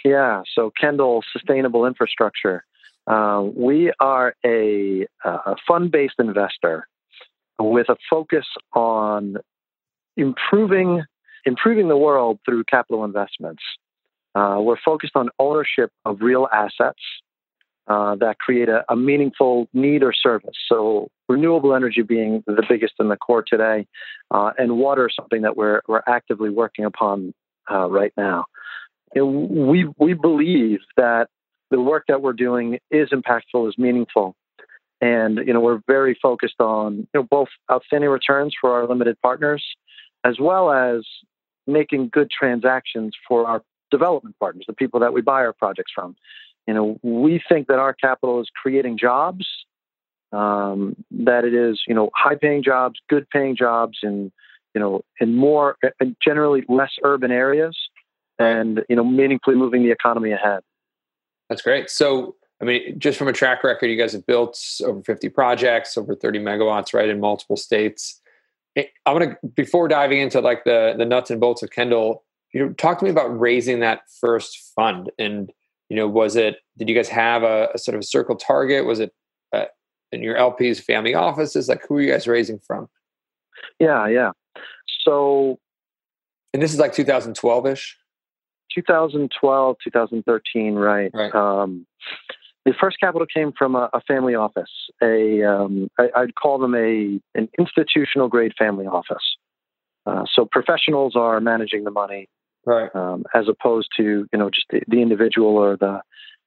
Yeah. 0.03 0.41
So 0.56 0.72
Kendall 0.79 1.24
Sustainable 1.32 1.86
Infrastructure. 1.86 2.65
Uh, 3.06 3.44
we 3.56 3.91
are 4.00 4.36
a, 4.46 5.08
a 5.24 5.56
fund-based 5.68 6.15
investor 6.20 6.88
with 7.60 7.89
a 7.89 7.96
focus 8.10 8.46
on 8.74 9.38
improving 10.18 11.03
improving 11.46 11.88
the 11.88 11.98
world 11.98 12.39
through 12.46 12.63
capital 12.65 13.06
investments. 13.06 13.63
Uh, 14.36 14.58
we're 14.60 14.77
focused 14.84 15.13
on 15.15 15.29
ownership 15.39 15.91
of 16.06 16.22
real 16.22 16.48
assets 16.51 17.00
uh, 17.89 18.15
that 18.15 18.38
create 18.38 18.69
a, 18.69 18.86
a, 18.88 18.96
meaningful 18.96 19.67
need 19.74 20.03
or 20.03 20.13
service. 20.13 20.55
So, 20.67 21.10
renewable 21.27 21.74
energy 21.74 22.03
being 22.03 22.43
the 22.46 22.63
biggest 22.69 22.93
in 23.00 23.10
the 23.10 23.17
core 23.17 23.43
today, 23.46 23.88
uh, 24.29 24.51
and 24.60 24.77
water 24.77 25.10
something 25.13 25.41
that 25.41 25.58
we're 25.58 25.81
we're 25.88 26.03
actively 26.08 26.51
working 26.51 26.86
upon 26.86 27.34
uh, 27.69 27.89
right 27.89 28.13
now. 28.15 28.46
And 29.15 29.50
we 29.50 29.89
we 29.98 30.13
believe 30.13 30.81
that 30.98 31.29
the 31.72 31.81
work 31.81 32.05
that 32.08 32.22
we're 32.22 32.34
doing 32.34 32.77
is 32.91 33.10
impactful, 33.10 33.67
is 33.67 33.77
meaningful, 33.77 34.36
and 35.01 35.39
you 35.39 35.51
know 35.51 35.60
we're 35.60 35.81
very 35.88 36.17
focused 36.22 36.60
on 36.60 36.98
you 36.98 37.08
know 37.15 37.24
both 37.24 37.50
outstanding 37.72 38.12
returns 38.12 38.53
for 38.62 38.72
our 38.72 38.88
limited 38.88 39.19
partners, 39.24 39.65
as 40.24 40.39
well 40.39 40.72
as 40.72 41.01
making 41.65 42.10
good 42.10 42.29
transactions 42.29 43.15
for 43.27 43.48
our 43.48 43.63
development 43.89 44.36
partners, 44.39 44.65
the 44.67 44.74
people 44.74 45.00
that 45.00 45.13
we 45.13 45.22
buy 45.22 45.39
our 45.39 45.53
projects 45.53 45.91
from. 45.93 46.15
You 46.69 46.75
know, 46.75 46.99
we 47.01 47.41
think 47.49 47.67
that 47.69 47.79
our 47.79 47.95
capital 47.95 48.39
is 48.41 48.47
creating 48.61 48.99
jobs, 48.99 49.43
um, 50.31 50.95
that 51.09 51.43
it 51.43 51.55
is, 51.55 51.81
you 51.88 51.95
know, 51.95 52.11
high 52.13 52.35
paying 52.35 52.61
jobs, 52.61 52.99
good 53.09 53.27
paying 53.31 53.55
jobs 53.55 53.97
in, 54.03 54.31
you 54.75 54.79
know, 54.79 55.01
in 55.19 55.35
more, 55.35 55.77
and 55.99 56.15
generally 56.23 56.63
less 56.69 56.91
urban 57.03 57.31
areas 57.31 57.75
and, 58.38 58.83
you 58.88 58.95
know, 58.95 59.03
meaningfully 59.03 59.55
moving 59.55 59.81
the 59.81 59.89
economy 59.89 60.31
ahead. 60.31 60.59
That's 61.49 61.63
great. 61.63 61.89
So, 61.89 62.35
I 62.61 62.65
mean, 62.65 62.99
just 62.99 63.17
from 63.17 63.27
a 63.27 63.33
track 63.33 63.63
record, 63.63 63.88
you 63.88 63.97
guys 63.97 64.13
have 64.13 64.27
built 64.27 64.63
over 64.85 65.01
50 65.01 65.27
projects, 65.29 65.97
over 65.97 66.13
30 66.13 66.38
megawatts, 66.38 66.93
right, 66.93 67.09
in 67.09 67.19
multiple 67.19 67.57
states. 67.57 68.21
Eh, 68.75 68.83
I 69.07 69.11
want 69.11 69.23
to, 69.23 69.47
before 69.55 69.88
diving 69.88 70.19
into 70.19 70.39
like 70.39 70.65
the 70.65 70.93
the 70.95 71.05
nuts 71.05 71.31
and 71.31 71.41
bolts 71.41 71.63
of 71.63 71.71
Kendall, 71.71 72.25
you 72.53 72.63
know, 72.63 72.73
talk 72.73 72.99
to 72.99 73.05
me 73.05 73.09
about 73.09 73.39
raising 73.39 73.79
that 73.79 74.01
first 74.21 74.71
fund. 74.75 75.09
And 75.17 75.51
you 75.89 75.96
know, 75.96 76.08
was 76.08 76.36
it? 76.36 76.58
Did 76.77 76.88
you 76.88 76.96
guys 76.96 77.10
have 77.10 77.43
a, 77.43 77.69
a 77.74 77.77
sort 77.77 77.96
of 77.96 78.01
a 78.01 78.05
circle 78.05 78.36
target? 78.36 78.86
Was 78.86 79.00
it 79.00 79.12
uh, 79.53 79.65
in 80.12 80.22
your 80.22 80.38
LP's 80.38 80.79
family 80.79 81.15
offices? 81.15 81.67
Like, 81.67 81.81
who 81.88 81.98
are 81.98 82.01
you 82.01 82.12
guys 82.12 82.27
raising 82.27 82.60
from? 82.60 82.88
Yeah, 83.79 84.08
yeah. 84.08 84.31
So, 85.03 85.60
and 86.53 86.62
this 86.62 86.74
is 86.74 86.79
like 86.79 86.93
2012 86.93 87.67
ish. 87.67 87.98
2012, 88.74 89.77
2013, 89.84 90.75
right? 90.75 91.12
Right. 91.13 91.34
Um, 91.34 91.88
the 92.65 92.74
first 92.79 93.00
capital 93.00 93.25
came 93.25 93.51
from 93.58 93.75
a, 93.75 93.89
a 93.93 94.01
family 94.01 94.36
office. 94.36 94.69
A 95.01 95.43
um, 95.43 95.89
I, 95.98 96.10
I'd 96.15 96.36
call 96.36 96.60
them 96.60 96.75
a 96.75 97.19
an 97.34 97.50
institutional 97.58 98.27
grade 98.27 98.53
family 98.60 98.86
office. 98.86 99.38
Uh, 100.05 100.25
so 100.31 100.46
professionals 100.46 101.15
are 101.15 101.39
managing 101.41 101.84
the 101.84 101.91
money 101.91 102.27
right? 102.66 102.94
Um, 102.96 103.25
as 103.34 103.48
opposed 103.48 103.89
to 103.98 104.28
you 104.32 104.39
know 104.39 104.50
just 104.50 104.68
the, 104.70 104.82
the, 104.88 105.01
individual 105.01 105.58
or 105.58 105.78
the 105.78 106.01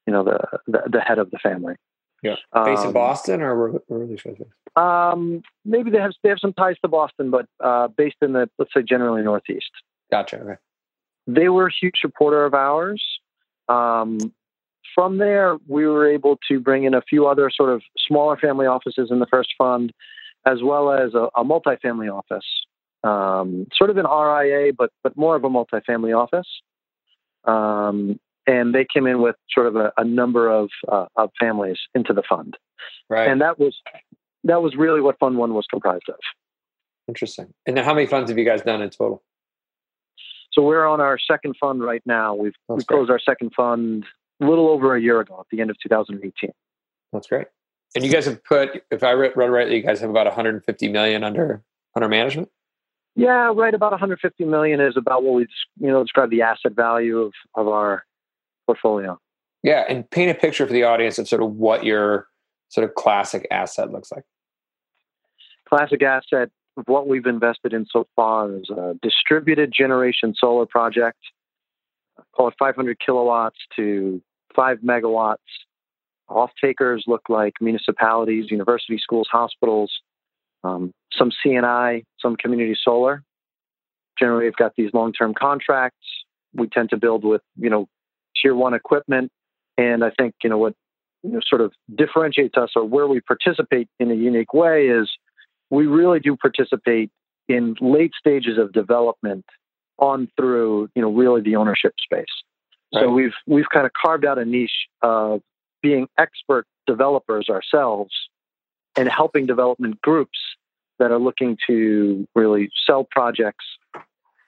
you 0.07 0.12
know 0.12 0.25
the, 0.25 0.38
the, 0.66 0.83
the 0.90 1.00
head 1.00 1.19
of 1.19 1.31
the 1.31 1.38
family. 1.38 1.75
Yeah, 2.23 2.37
based 2.54 2.83
um, 2.83 2.88
in 2.88 2.92
Boston 2.92 3.42
or 3.42 3.57
where, 3.57 3.81
where 3.88 4.02
are 4.02 4.07
these 4.07 4.23
guys? 4.23 4.37
Um, 4.76 5.42
maybe 5.64 5.90
they 5.90 5.99
have 5.99 6.12
they 6.23 6.28
have 6.28 6.38
some 6.40 6.52
ties 6.52 6.76
to 6.83 6.88
Boston, 6.88 7.31
but 7.31 7.47
uh, 7.61 7.88
based 7.88 8.16
in 8.23 8.33
the 8.33 8.49
let's 8.59 8.73
say 8.75 8.83
generally 8.83 9.23
Northeast. 9.23 9.71
Gotcha. 10.11 10.38
Okay. 10.38 10.57
They 11.26 11.49
were 11.49 11.66
a 11.69 11.73
huge 11.73 11.97
supporter 12.00 12.45
of 12.45 12.54
ours. 12.54 13.02
Um, 13.69 14.19
from 14.95 15.19
there, 15.19 15.57
we 15.69 15.87
were 15.87 16.09
able 16.09 16.38
to 16.49 16.61
bring 16.61 16.85
in 16.85 16.95
a 16.95 17.02
few 17.02 17.26
other 17.26 17.50
sort 17.50 17.71
of 17.71 17.83
smaller 17.97 18.37
family 18.37 18.66
offices 18.66 19.09
in 19.11 19.21
the 19.21 19.26
first 19.26 19.50
fund, 19.57 19.92
as 20.47 20.62
well 20.62 20.92
as 20.92 21.14
a, 21.14 21.28
a 21.37 21.45
multifamily 21.45 22.12
office 22.12 22.45
um, 23.04 23.66
sort 23.75 23.90
of 23.90 23.97
an 23.97 24.06
RIA, 24.06 24.73
but 24.76 24.90
but 25.02 25.16
more 25.16 25.37
of 25.37 25.44
a 25.44 25.49
multifamily 25.49 26.16
office. 26.16 26.49
Um, 27.44 28.21
and 28.47 28.75
they 28.75 28.85
came 28.92 29.06
in 29.06 29.21
with 29.23 29.37
sort 29.50 29.66
of 29.66 29.76
a, 29.76 29.92
a 29.97 30.04
number 30.04 30.49
of 30.50 30.71
uh, 30.90 31.06
of 31.16 31.30
families 31.38 31.78
into 31.94 32.12
the 32.12 32.23
fund, 32.28 32.56
right? 33.09 33.28
And 33.28 33.40
that 33.40 33.59
was 33.59 33.76
that 34.44 34.62
was 34.62 34.75
really 34.76 35.00
what 35.00 35.18
Fund 35.18 35.37
One 35.37 35.54
was 35.54 35.66
comprised 35.71 36.09
of. 36.09 36.18
Interesting. 37.09 37.52
And 37.66 37.78
how 37.78 37.94
many 37.94 38.06
funds 38.06 38.30
have 38.30 38.38
you 38.38 38.44
guys 38.44 38.62
done 38.62 38.82
in 38.82 38.90
total? 38.90 39.23
So 40.52 40.62
we're 40.62 40.87
on 40.87 41.00
our 41.00 41.18
second 41.18 41.56
fund 41.61 41.82
right 41.82 42.02
now. 42.04 42.35
We've 42.35 42.52
That's 42.68 42.78
we 42.78 42.85
closed 42.85 43.09
great. 43.09 43.14
our 43.14 43.21
second 43.21 43.52
fund 43.56 44.04
a 44.40 44.47
little 44.47 44.68
over 44.68 44.94
a 44.94 45.00
year 45.00 45.21
ago, 45.21 45.38
at 45.40 45.47
the 45.50 45.61
end 45.61 45.71
of 45.71 45.76
2018. 45.82 46.50
That's 47.12 47.26
great. 47.26 47.47
And 47.94 48.04
you 48.04 48.11
guys 48.11 48.25
have 48.26 48.42
put, 48.44 48.82
if 48.90 49.02
I 49.02 49.12
read 49.12 49.37
rightly, 49.37 49.76
you 49.76 49.82
guys 49.82 50.00
have 50.00 50.11
about 50.11 50.26
150 50.26 50.88
million 50.88 51.25
under 51.25 51.62
under 51.94 52.09
management. 52.09 52.49
Yeah, 53.14 53.52
right. 53.54 53.75
About 53.75 53.92
150 53.92 54.45
million 54.45 54.81
is 54.81 54.97
about 54.97 55.23
what 55.23 55.35
we 55.35 55.47
you 55.78 55.88
know 55.88 56.02
describe 56.02 56.31
the 56.31 56.42
asset 56.42 56.73
value 56.75 57.19
of 57.19 57.33
of 57.54 57.69
our 57.69 58.04
portfolio. 58.66 59.19
Yeah, 59.62 59.85
and 59.88 60.09
paint 60.11 60.31
a 60.31 60.35
picture 60.35 60.66
for 60.66 60.73
the 60.73 60.85
audience 60.85 61.19
of 61.19 61.28
sort 61.28 61.42
of 61.42 61.52
what 61.52 61.85
your 61.85 62.26
sort 62.69 62.88
of 62.88 62.95
classic 62.95 63.47
asset 63.50 63.92
looks 63.92 64.11
like. 64.11 64.25
Classic 65.69 66.02
asset 66.02 66.50
of 66.76 66.85
what 66.87 67.07
we've 67.07 67.26
invested 67.26 67.73
in 67.73 67.87
so 67.90 68.07
far 68.16 68.54
is 68.57 68.71
a 68.71 68.95
distributed 69.02 69.73
generation 69.76 70.35
solar 70.37 70.66
project. 70.66 71.19
Call 72.35 72.49
it 72.49 72.54
500 72.59 72.99
kilowatts 72.99 73.59
to 73.76 74.23
five 74.54 74.78
megawatts. 74.78 75.37
Off 76.28 76.50
takers 76.62 77.04
look 77.07 77.28
like 77.28 77.54
municipalities, 77.61 78.50
university 78.50 78.99
schools, 78.99 79.28
hospitals, 79.31 79.92
um, 80.64 80.92
some 81.16 81.31
C&I, 81.42 82.02
some 82.21 82.37
community 82.37 82.76
solar. 82.83 83.23
Generally, 84.19 84.45
we've 84.45 84.57
got 84.57 84.73
these 84.76 84.90
long-term 84.92 85.35
contracts. 85.35 86.07
We 86.54 86.69
tend 86.69 86.90
to 86.90 86.97
build 86.97 87.25
with 87.25 87.40
you 87.57 87.71
know 87.71 87.88
tier 88.40 88.54
one 88.54 88.75
equipment, 88.75 89.31
and 89.78 90.04
I 90.04 90.11
think 90.11 90.35
you 90.42 90.50
know 90.50 90.59
what 90.59 90.75
you 91.23 91.33
know, 91.33 91.40
sort 91.47 91.62
of 91.62 91.73
differentiates 91.95 92.57
us 92.57 92.71
or 92.76 92.85
where 92.85 93.07
we 93.07 93.21
participate 93.21 93.88
in 93.99 94.11
a 94.11 94.14
unique 94.14 94.52
way 94.52 94.88
is 94.88 95.11
we 95.71 95.87
really 95.87 96.21
do 96.21 96.37
participate 96.37 97.11
in 97.49 97.75
late 97.81 98.12
stages 98.19 98.59
of 98.59 98.73
development 98.73 99.45
on 99.99 100.28
through 100.37 100.88
you 100.95 101.02
know 101.02 101.11
really 101.11 101.40
the 101.40 101.57
ownership 101.57 101.95
space. 102.02 102.26
Right. 102.95 103.02
So 103.02 103.11
we've 103.11 103.35
we've 103.47 103.69
kind 103.73 103.87
of 103.87 103.92
carved 103.92 104.25
out 104.25 104.38
a 104.38 104.45
niche 104.45 104.88
of 105.00 105.40
being 105.83 106.07
expert 106.19 106.66
developers 106.87 107.49
ourselves 107.49 108.12
and 108.96 109.08
helping 109.08 109.46
development 109.46 110.00
groups 110.02 110.38
that 110.99 111.11
are 111.11 111.18
looking 111.18 111.56
to 111.66 112.26
really 112.34 112.70
sell 112.87 113.06
projects 113.11 113.64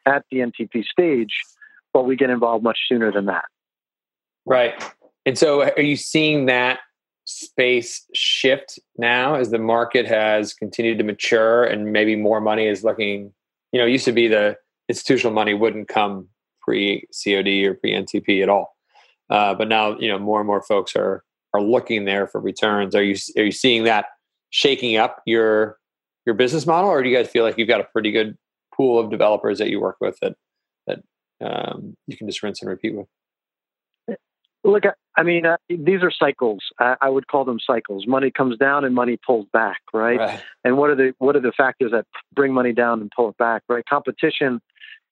at 0.06 0.24
the 0.30 0.38
NTP 0.38 0.84
stage, 0.84 1.40
but 1.92 2.04
we 2.04 2.16
get 2.16 2.30
involved 2.30 2.62
much 2.62 2.78
sooner 2.88 3.10
than 3.10 3.26
that. 3.26 3.44
Right. 4.46 4.74
And 5.26 5.38
so 5.38 5.62
are 5.62 5.80
you 5.80 5.96
seeing 5.96 6.46
that 6.46 6.80
space 7.24 8.06
shift 8.14 8.78
now 8.98 9.34
as 9.34 9.50
the 9.50 9.58
market 9.58 10.06
has 10.06 10.52
continued 10.52 10.98
to 10.98 11.04
mature 11.04 11.64
and 11.64 11.92
maybe 11.92 12.16
more 12.16 12.40
money 12.40 12.66
is 12.66 12.84
looking, 12.84 13.32
you 13.72 13.80
know, 13.80 13.86
used 13.86 14.04
to 14.04 14.12
be 14.12 14.28
the 14.28 14.56
institutional 14.88 15.32
money 15.32 15.54
wouldn't 15.54 15.88
come 15.88 16.28
pre 16.60 17.06
COD 17.24 17.64
or 17.64 17.74
pre 17.74 17.92
NTP 17.92 18.42
at 18.42 18.48
all. 18.48 18.76
Uh, 19.30 19.54
but 19.54 19.68
now, 19.68 19.98
you 19.98 20.08
know, 20.08 20.18
more 20.18 20.40
and 20.40 20.46
more 20.46 20.62
folks 20.62 20.94
are 20.94 21.24
are 21.54 21.62
looking 21.62 22.04
there 22.04 22.26
for 22.26 22.40
returns. 22.40 22.94
Are 22.94 23.02
you 23.02 23.16
are 23.38 23.44
you 23.44 23.52
seeing 23.52 23.84
that 23.84 24.06
shaking 24.54 24.96
up 24.96 25.20
your 25.26 25.78
your 26.24 26.34
business 26.34 26.64
model, 26.64 26.88
or 26.88 27.02
do 27.02 27.08
you 27.08 27.16
guys 27.16 27.28
feel 27.28 27.42
like 27.42 27.58
you've 27.58 27.68
got 27.68 27.80
a 27.80 27.84
pretty 27.84 28.12
good 28.12 28.38
pool 28.74 28.98
of 29.00 29.10
developers 29.10 29.58
that 29.58 29.68
you 29.68 29.80
work 29.80 29.96
with 30.00 30.16
that 30.22 30.36
that 30.86 31.00
um, 31.44 31.96
you 32.06 32.16
can 32.16 32.28
just 32.28 32.42
rinse 32.42 32.62
and 32.62 32.70
repeat 32.70 32.94
with? 32.94 33.06
Look, 34.62 34.84
I 35.16 35.22
mean, 35.22 35.44
uh, 35.44 35.56
these 35.68 36.02
are 36.02 36.10
cycles. 36.10 36.60
I, 36.78 36.96
I, 37.02 37.10
would 37.10 37.26
call 37.26 37.44
them 37.44 37.58
cycles. 37.60 38.06
Money 38.06 38.30
comes 38.30 38.56
down 38.56 38.86
and 38.86 38.94
money 38.94 39.18
pulls 39.26 39.46
back, 39.52 39.80
right? 39.92 40.18
right? 40.18 40.42
And 40.64 40.78
what 40.78 40.88
are 40.88 40.94
the 40.94 41.12
what 41.18 41.36
are 41.36 41.40
the 41.40 41.52
factors 41.54 41.90
that 41.90 42.06
bring 42.32 42.54
money 42.54 42.72
down 42.72 43.02
and 43.02 43.10
pull 43.14 43.28
it 43.28 43.36
back? 43.36 43.62
Right? 43.68 43.84
Competition 43.86 44.62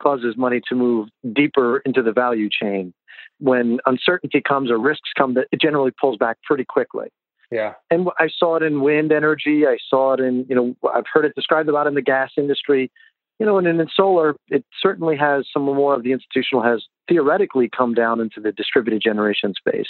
causes 0.01 0.37
money 0.39 0.63
to 0.69 0.75
move 0.75 1.09
deeper 1.35 1.79
into 1.79 2.03
the 2.03 2.13
value 2.13 2.49
chain. 2.49 2.95
When 3.41 3.81
uncertainty 3.85 4.41
comes 4.41 4.71
or 4.71 4.79
risks 4.79 5.11
come, 5.19 5.35
that 5.35 5.49
it 5.53 5.61
generally 5.61 5.91
pulls 6.01 6.17
back 6.17 6.39
pretty 6.45 6.65
quickly. 6.65 7.09
Yeah. 7.53 7.75
And 7.91 8.09
I 8.19 8.29
saw 8.35 8.57
it 8.57 8.63
in 8.63 8.81
wind 8.81 9.13
energy. 9.13 9.67
I 9.67 9.77
saw 9.91 10.15
it 10.15 10.21
in, 10.21 10.47
you 10.49 10.57
know, 10.57 10.75
I've 10.91 11.05
heard 11.13 11.27
it 11.27 11.35
described 11.35 11.69
a 11.69 11.73
lot 11.73 11.87
in 11.87 11.93
the 11.93 12.01
gas 12.01 12.31
industry. 12.39 12.91
You 13.39 13.45
know, 13.45 13.59
and 13.59 13.67
in 13.67 13.87
solar, 13.95 14.37
it 14.49 14.65
certainly 14.81 15.17
has 15.17 15.47
some 15.53 15.65
more 15.65 15.95
of 15.95 16.03
the 16.03 16.13
institutional 16.13 16.63
has 16.65 16.85
theoretically 17.09 17.69
come 17.69 17.93
down 17.93 18.21
into 18.21 18.41
the 18.41 18.53
distributed 18.53 19.03
generation 19.03 19.53
space. 19.55 19.89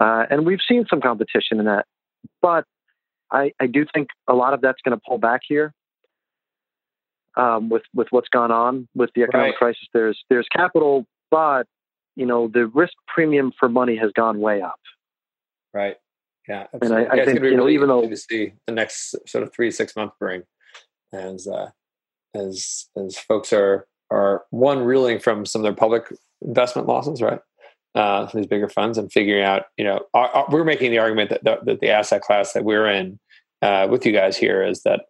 Uh, 0.00 0.24
and 0.30 0.44
we've 0.44 0.60
seen 0.66 0.84
some 0.90 1.00
competition 1.00 1.60
in 1.60 1.66
that. 1.66 1.84
But 2.42 2.64
I, 3.30 3.52
I 3.60 3.66
do 3.66 3.86
think 3.92 4.08
a 4.26 4.34
lot 4.34 4.52
of 4.52 4.60
that's 4.60 4.80
going 4.84 4.96
to 4.96 5.02
pull 5.06 5.18
back 5.18 5.42
here. 5.46 5.72
Um, 7.36 7.68
with 7.68 7.82
with 7.94 8.08
what's 8.10 8.28
gone 8.28 8.50
on 8.50 8.88
with 8.96 9.10
the 9.14 9.22
economic 9.22 9.52
right. 9.52 9.56
crisis, 9.56 9.86
there's 9.94 10.18
there's 10.28 10.48
capital, 10.52 11.06
but 11.30 11.68
you 12.16 12.26
know 12.26 12.48
the 12.52 12.66
risk 12.66 12.94
premium 13.06 13.52
for 13.56 13.68
money 13.68 13.96
has 13.96 14.10
gone 14.16 14.40
way 14.40 14.60
up. 14.60 14.80
Right. 15.72 15.96
Yeah. 16.50 16.66
Absolutely. 16.74 17.04
And 17.04 17.12
I, 17.12 17.22
I 17.22 17.24
think 17.24 17.40
you 17.44 17.56
know 17.56 17.68
even 17.68 17.88
though 17.88 18.08
to 18.08 18.16
see 18.16 18.54
the 18.66 18.72
next 18.72 19.14
sort 19.28 19.44
of 19.44 19.52
three 19.52 19.70
six 19.70 19.94
month 19.94 20.12
bring 20.18 20.42
as 21.12 21.46
uh, 21.46 21.70
as 22.34 22.88
as 22.96 23.16
folks 23.16 23.52
are 23.52 23.86
are 24.10 24.42
one 24.50 24.80
reeling 24.80 25.20
from 25.20 25.46
some 25.46 25.60
of 25.60 25.64
their 25.64 25.74
public 25.74 26.12
investment 26.42 26.88
losses, 26.88 27.22
right? 27.22 27.38
Uh, 27.94 28.28
these 28.34 28.48
bigger 28.48 28.68
funds 28.68 28.98
and 28.98 29.12
figuring 29.12 29.44
out, 29.44 29.66
you 29.76 29.84
know, 29.84 30.00
our, 30.12 30.28
our, 30.30 30.46
we're 30.50 30.64
making 30.64 30.90
the 30.90 30.98
argument 30.98 31.30
that 31.30 31.44
the, 31.44 31.58
that 31.64 31.80
the 31.80 31.88
asset 31.88 32.20
class 32.20 32.52
that 32.52 32.64
we're 32.64 32.88
in 32.88 33.18
uh, 33.62 33.86
with 33.88 34.04
you 34.04 34.10
guys 34.12 34.36
here 34.36 34.64
is 34.64 34.82
that 34.82 35.02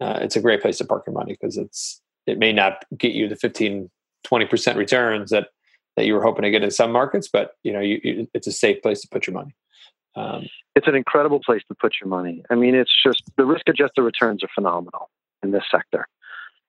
uh, 0.00 0.18
it's 0.20 0.34
a 0.34 0.40
great 0.40 0.60
place 0.60 0.78
to 0.78 0.84
park 0.84 1.04
your 1.06 1.14
money 1.14 1.36
because 1.40 1.56
it's 1.56 2.00
it 2.26 2.38
may 2.38 2.52
not 2.52 2.84
get 2.96 3.12
you 3.12 3.28
the 3.28 3.36
15 3.36 3.88
20% 4.26 4.76
returns 4.76 5.30
that 5.30 5.48
that 5.96 6.06
you 6.06 6.14
were 6.14 6.22
hoping 6.22 6.42
to 6.42 6.50
get 6.50 6.64
in 6.64 6.70
some 6.70 6.92
markets 6.92 7.28
but 7.32 7.52
you 7.62 7.72
know 7.72 7.80
you, 7.80 8.00
you, 8.02 8.28
it's 8.34 8.46
a 8.46 8.52
safe 8.52 8.80
place 8.82 9.00
to 9.00 9.08
put 9.08 9.26
your 9.26 9.34
money 9.34 9.54
um, 10.16 10.46
it's 10.74 10.86
an 10.86 10.94
incredible 10.94 11.40
place 11.44 11.62
to 11.68 11.74
put 11.74 11.94
your 12.00 12.08
money 12.08 12.42
i 12.50 12.54
mean 12.54 12.74
it's 12.74 12.92
just 13.04 13.22
the 13.36 13.44
risk 13.44 13.68
adjusted 13.68 14.02
returns 14.02 14.42
are 14.42 14.48
phenomenal 14.54 15.10
in 15.42 15.50
this 15.50 15.64
sector 15.70 16.06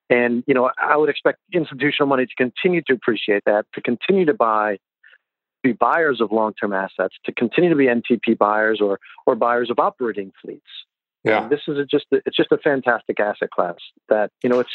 and 0.08 0.44
you 0.46 0.54
know 0.54 0.70
i 0.78 0.96
would 0.96 1.08
expect 1.08 1.38
institutional 1.52 2.08
money 2.08 2.26
to 2.26 2.34
continue 2.36 2.82
to 2.86 2.92
appreciate 2.92 3.42
that 3.44 3.66
to 3.74 3.80
continue 3.80 4.24
to 4.24 4.34
buy 4.34 4.78
be 5.62 5.72
buyers 5.72 6.20
of 6.22 6.32
long-term 6.32 6.72
assets 6.72 7.14
to 7.24 7.32
continue 7.32 7.70
to 7.70 7.76
be 7.76 7.86
ntp 7.86 8.36
buyers 8.38 8.80
or 8.80 8.98
or 9.26 9.34
buyers 9.34 9.70
of 9.70 9.78
operating 9.78 10.32
fleets 10.40 10.62
yeah. 11.24 11.46
this 11.48 11.60
is 11.68 11.76
a, 11.76 11.84
just 11.84 12.06
a, 12.12 12.16
it's 12.24 12.36
just 12.36 12.50
a 12.50 12.56
fantastic 12.58 13.20
asset 13.20 13.50
class 13.50 13.76
that 14.08 14.30
you 14.42 14.48
know 14.48 14.60
it's 14.60 14.70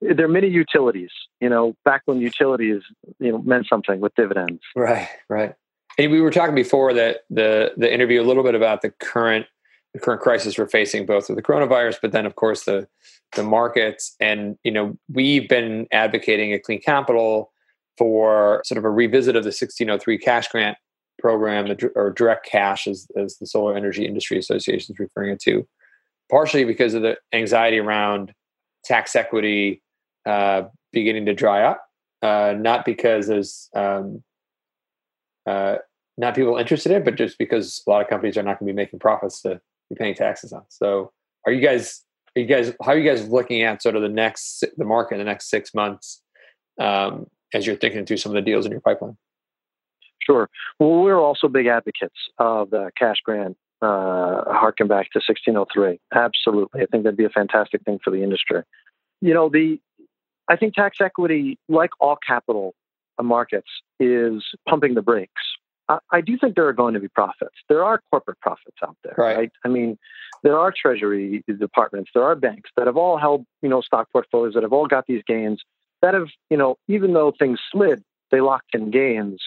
there 0.00 0.26
are 0.26 0.28
many 0.28 0.48
utilities. 0.48 1.10
You 1.40 1.48
know, 1.48 1.74
back 1.84 2.02
when 2.06 2.20
utilities 2.20 2.82
you 3.18 3.32
know 3.32 3.38
meant 3.38 3.66
something 3.68 4.00
with 4.00 4.14
dividends. 4.14 4.60
Right, 4.76 5.08
right. 5.28 5.54
And 5.98 6.10
we 6.10 6.20
were 6.20 6.30
talking 6.30 6.54
before 6.54 6.92
that 6.94 7.20
the 7.30 7.72
the 7.76 7.92
interview 7.92 8.20
a 8.20 8.24
little 8.24 8.42
bit 8.42 8.54
about 8.54 8.82
the 8.82 8.90
current 8.90 9.46
the 9.92 10.00
current 10.00 10.20
crisis 10.20 10.58
we're 10.58 10.66
facing, 10.66 11.06
both 11.06 11.28
with 11.28 11.36
the 11.36 11.42
coronavirus, 11.42 11.98
but 12.02 12.12
then 12.12 12.26
of 12.26 12.34
course 12.36 12.64
the 12.64 12.88
the 13.36 13.42
markets. 13.42 14.14
And 14.20 14.58
you 14.64 14.72
know, 14.72 14.96
we've 15.12 15.48
been 15.48 15.86
advocating 15.92 16.52
at 16.52 16.62
Clean 16.62 16.80
Capital 16.80 17.52
for 17.96 18.62
sort 18.64 18.78
of 18.78 18.84
a 18.84 18.90
revisit 18.90 19.36
of 19.36 19.44
the 19.44 19.48
1603 19.48 20.18
cash 20.18 20.48
grant 20.48 20.76
program 21.20 21.76
or 21.94 22.10
direct 22.10 22.44
cash 22.44 22.88
as, 22.88 23.06
as 23.16 23.38
the 23.38 23.46
solar 23.46 23.76
energy 23.76 24.04
industry 24.04 24.36
association 24.36 24.92
is 24.92 24.98
referring 24.98 25.30
it 25.30 25.40
to 25.40 25.66
partially 26.30 26.64
because 26.64 26.94
of 26.94 27.02
the 27.02 27.16
anxiety 27.32 27.78
around 27.78 28.32
tax 28.84 29.16
equity 29.16 29.82
uh, 30.26 30.62
beginning 30.92 31.26
to 31.26 31.34
dry 31.34 31.62
up, 31.62 31.84
uh, 32.22 32.54
not 32.56 32.84
because 32.84 33.26
there's 33.26 33.68
um, 33.74 34.22
uh, 35.46 35.76
not 36.16 36.34
people 36.34 36.56
interested 36.56 36.92
in 36.92 37.04
but 37.04 37.16
just 37.16 37.38
because 37.38 37.82
a 37.86 37.90
lot 37.90 38.02
of 38.02 38.08
companies 38.08 38.36
are 38.36 38.42
not 38.42 38.58
going 38.58 38.68
to 38.68 38.72
be 38.72 38.76
making 38.76 38.98
profits 38.98 39.42
to 39.42 39.60
be 39.90 39.96
paying 39.96 40.14
taxes 40.14 40.52
on. 40.52 40.62
So, 40.68 41.12
are 41.46 41.52
you 41.52 41.60
guys? 41.60 42.02
Are 42.36 42.40
you 42.40 42.46
guys? 42.46 42.72
How 42.82 42.92
are 42.92 42.98
you 42.98 43.08
guys 43.08 43.28
looking 43.28 43.62
at 43.62 43.82
sort 43.82 43.96
of 43.96 44.02
the 44.02 44.08
next 44.08 44.64
the 44.76 44.84
market 44.84 45.14
in 45.14 45.18
the 45.18 45.24
next 45.24 45.50
six 45.50 45.74
months 45.74 46.22
um, 46.80 47.26
as 47.52 47.66
you're 47.66 47.76
thinking 47.76 48.06
through 48.06 48.16
some 48.16 48.30
of 48.30 48.34
the 48.34 48.42
deals 48.42 48.66
in 48.66 48.72
your 48.72 48.80
pipeline? 48.80 49.16
Sure. 50.22 50.48
Well, 50.78 51.02
we're 51.02 51.20
also 51.20 51.48
big 51.48 51.66
advocates 51.66 52.16
of 52.38 52.70
the 52.70 52.90
cash 52.96 53.18
grant 53.24 53.56
uh, 53.82 54.44
harken 54.46 54.88
back 54.88 55.10
to 55.12 55.18
1603. 55.18 56.00
Absolutely. 56.14 56.82
I 56.82 56.86
think 56.86 57.04
that'd 57.04 57.16
be 57.16 57.24
a 57.24 57.30
fantastic 57.30 57.82
thing 57.82 58.00
for 58.02 58.10
the 58.10 58.22
industry. 58.22 58.62
You 59.20 59.34
know, 59.34 59.48
the 59.48 59.78
I 60.48 60.56
think 60.56 60.74
tax 60.74 60.98
equity, 61.00 61.58
like 61.68 61.90
all 62.00 62.16
capital 62.26 62.74
markets, 63.22 63.68
is 64.00 64.44
pumping 64.68 64.94
the 64.94 65.02
brakes. 65.02 65.42
I, 65.88 65.98
I 66.10 66.20
do 66.20 66.38
think 66.38 66.54
there 66.54 66.66
are 66.66 66.72
going 66.72 66.94
to 66.94 67.00
be 67.00 67.08
profits. 67.08 67.54
There 67.68 67.84
are 67.84 68.00
corporate 68.10 68.40
profits 68.40 68.76
out 68.82 68.96
there, 69.04 69.14
right. 69.16 69.36
right? 69.36 69.50
I 69.64 69.68
mean, 69.68 69.98
there 70.42 70.58
are 70.58 70.72
treasury 70.76 71.44
departments, 71.58 72.10
there 72.14 72.24
are 72.24 72.34
banks 72.34 72.70
that 72.76 72.86
have 72.86 72.96
all 72.96 73.18
held, 73.18 73.44
you 73.62 73.68
know, 73.68 73.80
stock 73.80 74.08
portfolios 74.12 74.54
that 74.54 74.62
have 74.62 74.72
all 74.72 74.86
got 74.86 75.06
these 75.06 75.22
gains 75.26 75.62
that 76.02 76.14
have, 76.14 76.28
you 76.50 76.56
know, 76.56 76.76
even 76.86 77.14
though 77.14 77.32
things 77.38 77.58
slid, 77.72 78.02
they 78.30 78.40
locked 78.40 78.74
in 78.74 78.90
gains 78.90 79.40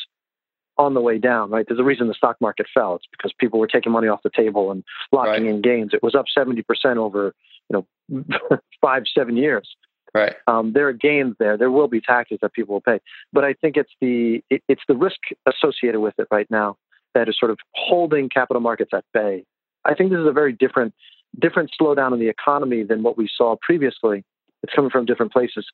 on 0.78 0.94
the 0.94 1.02
way 1.02 1.18
down, 1.18 1.50
right? 1.50 1.66
There's 1.68 1.80
a 1.80 1.84
reason 1.84 2.08
the 2.08 2.14
stock 2.14 2.38
market 2.40 2.68
fell. 2.74 2.96
It's 2.96 3.06
because 3.12 3.32
people 3.40 3.60
were 3.60 3.68
taking 3.68 3.92
money 3.92 4.08
off 4.08 4.22
the 4.24 4.30
table 4.30 4.72
and 4.72 4.84
locking 5.12 5.46
right. 5.46 5.56
in 5.56 5.62
gains. 5.62 5.94
It 5.94 6.04
was 6.04 6.16
up 6.16 6.26
70% 6.36 6.64
over, 6.98 7.34
you 7.70 7.86
know, 8.10 8.58
five, 8.82 9.04
seven 9.14 9.38
years. 9.38 9.70
Right. 10.18 10.36
Um, 10.48 10.74
there 10.74 10.88
are 10.88 10.94
gains 10.94 11.36
there. 11.40 11.58
There 11.58 11.72
will 11.72 11.88
be 11.88 12.02
taxes 12.02 12.40
that 12.42 12.54
people 12.54 12.76
will 12.76 12.82
pay, 12.82 13.00
but 13.32 13.44
I 13.44 13.54
think 13.54 13.78
it's 13.78 13.92
the 14.02 14.44
it, 14.50 14.64
it's 14.68 14.82
the 14.88 14.96
risk 14.96 15.20
associated 15.46 16.00
with 16.00 16.16
it 16.18 16.28
right 16.32 16.50
now 16.50 16.78
that 17.14 17.30
is 17.30 17.36
sort 17.40 17.52
of 17.52 17.60
holding 17.74 18.30
capital 18.30 18.62
markets 18.62 18.92
at 18.94 19.06
bay. 19.14 19.44
I 19.86 19.94
think 19.94 20.12
this 20.12 20.20
is 20.20 20.28
a 20.28 20.32
very 20.32 20.54
different 20.54 20.94
different 21.40 21.72
slowdown 21.80 22.14
in 22.14 22.20
the 22.20 22.30
economy 22.30 22.84
than 22.84 23.04
what 23.04 23.18
we 23.18 23.30
saw 23.34 23.56
previously. 23.62 24.24
It's 24.64 24.74
coming 24.74 24.92
from 24.92 25.06
different 25.06 25.32
places. 25.32 25.66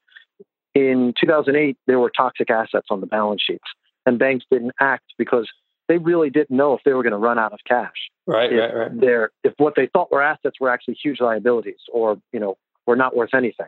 In 0.75 1.13
2008, 1.21 1.77
there 1.87 1.99
were 1.99 2.11
toxic 2.15 2.49
assets 2.49 2.87
on 2.89 2.99
the 2.99 3.05
balance 3.05 3.41
sheets 3.45 3.63
and 4.05 4.19
banks 4.19 4.45
didn't 4.51 4.73
act 4.79 5.05
because 5.17 5.49
they 5.87 5.97
really 5.97 6.29
didn't 6.29 6.55
know 6.55 6.73
if 6.73 6.81
they 6.85 6.93
were 6.93 7.03
going 7.03 7.11
to 7.11 7.17
run 7.17 7.37
out 7.37 7.53
of 7.53 7.59
cash. 7.67 8.09
Right, 8.25 8.51
if 8.51 8.59
right, 8.59 8.75
right. 8.75 8.99
Their, 8.99 9.29
if 9.43 9.53
what 9.57 9.73
they 9.75 9.87
thought 9.87 10.11
were 10.11 10.21
assets 10.21 10.57
were 10.59 10.69
actually 10.69 10.97
huge 11.01 11.19
liabilities 11.19 11.79
or, 11.91 12.17
you 12.31 12.39
know, 12.39 12.57
were 12.85 12.95
not 12.95 13.15
worth 13.15 13.33
anything. 13.33 13.67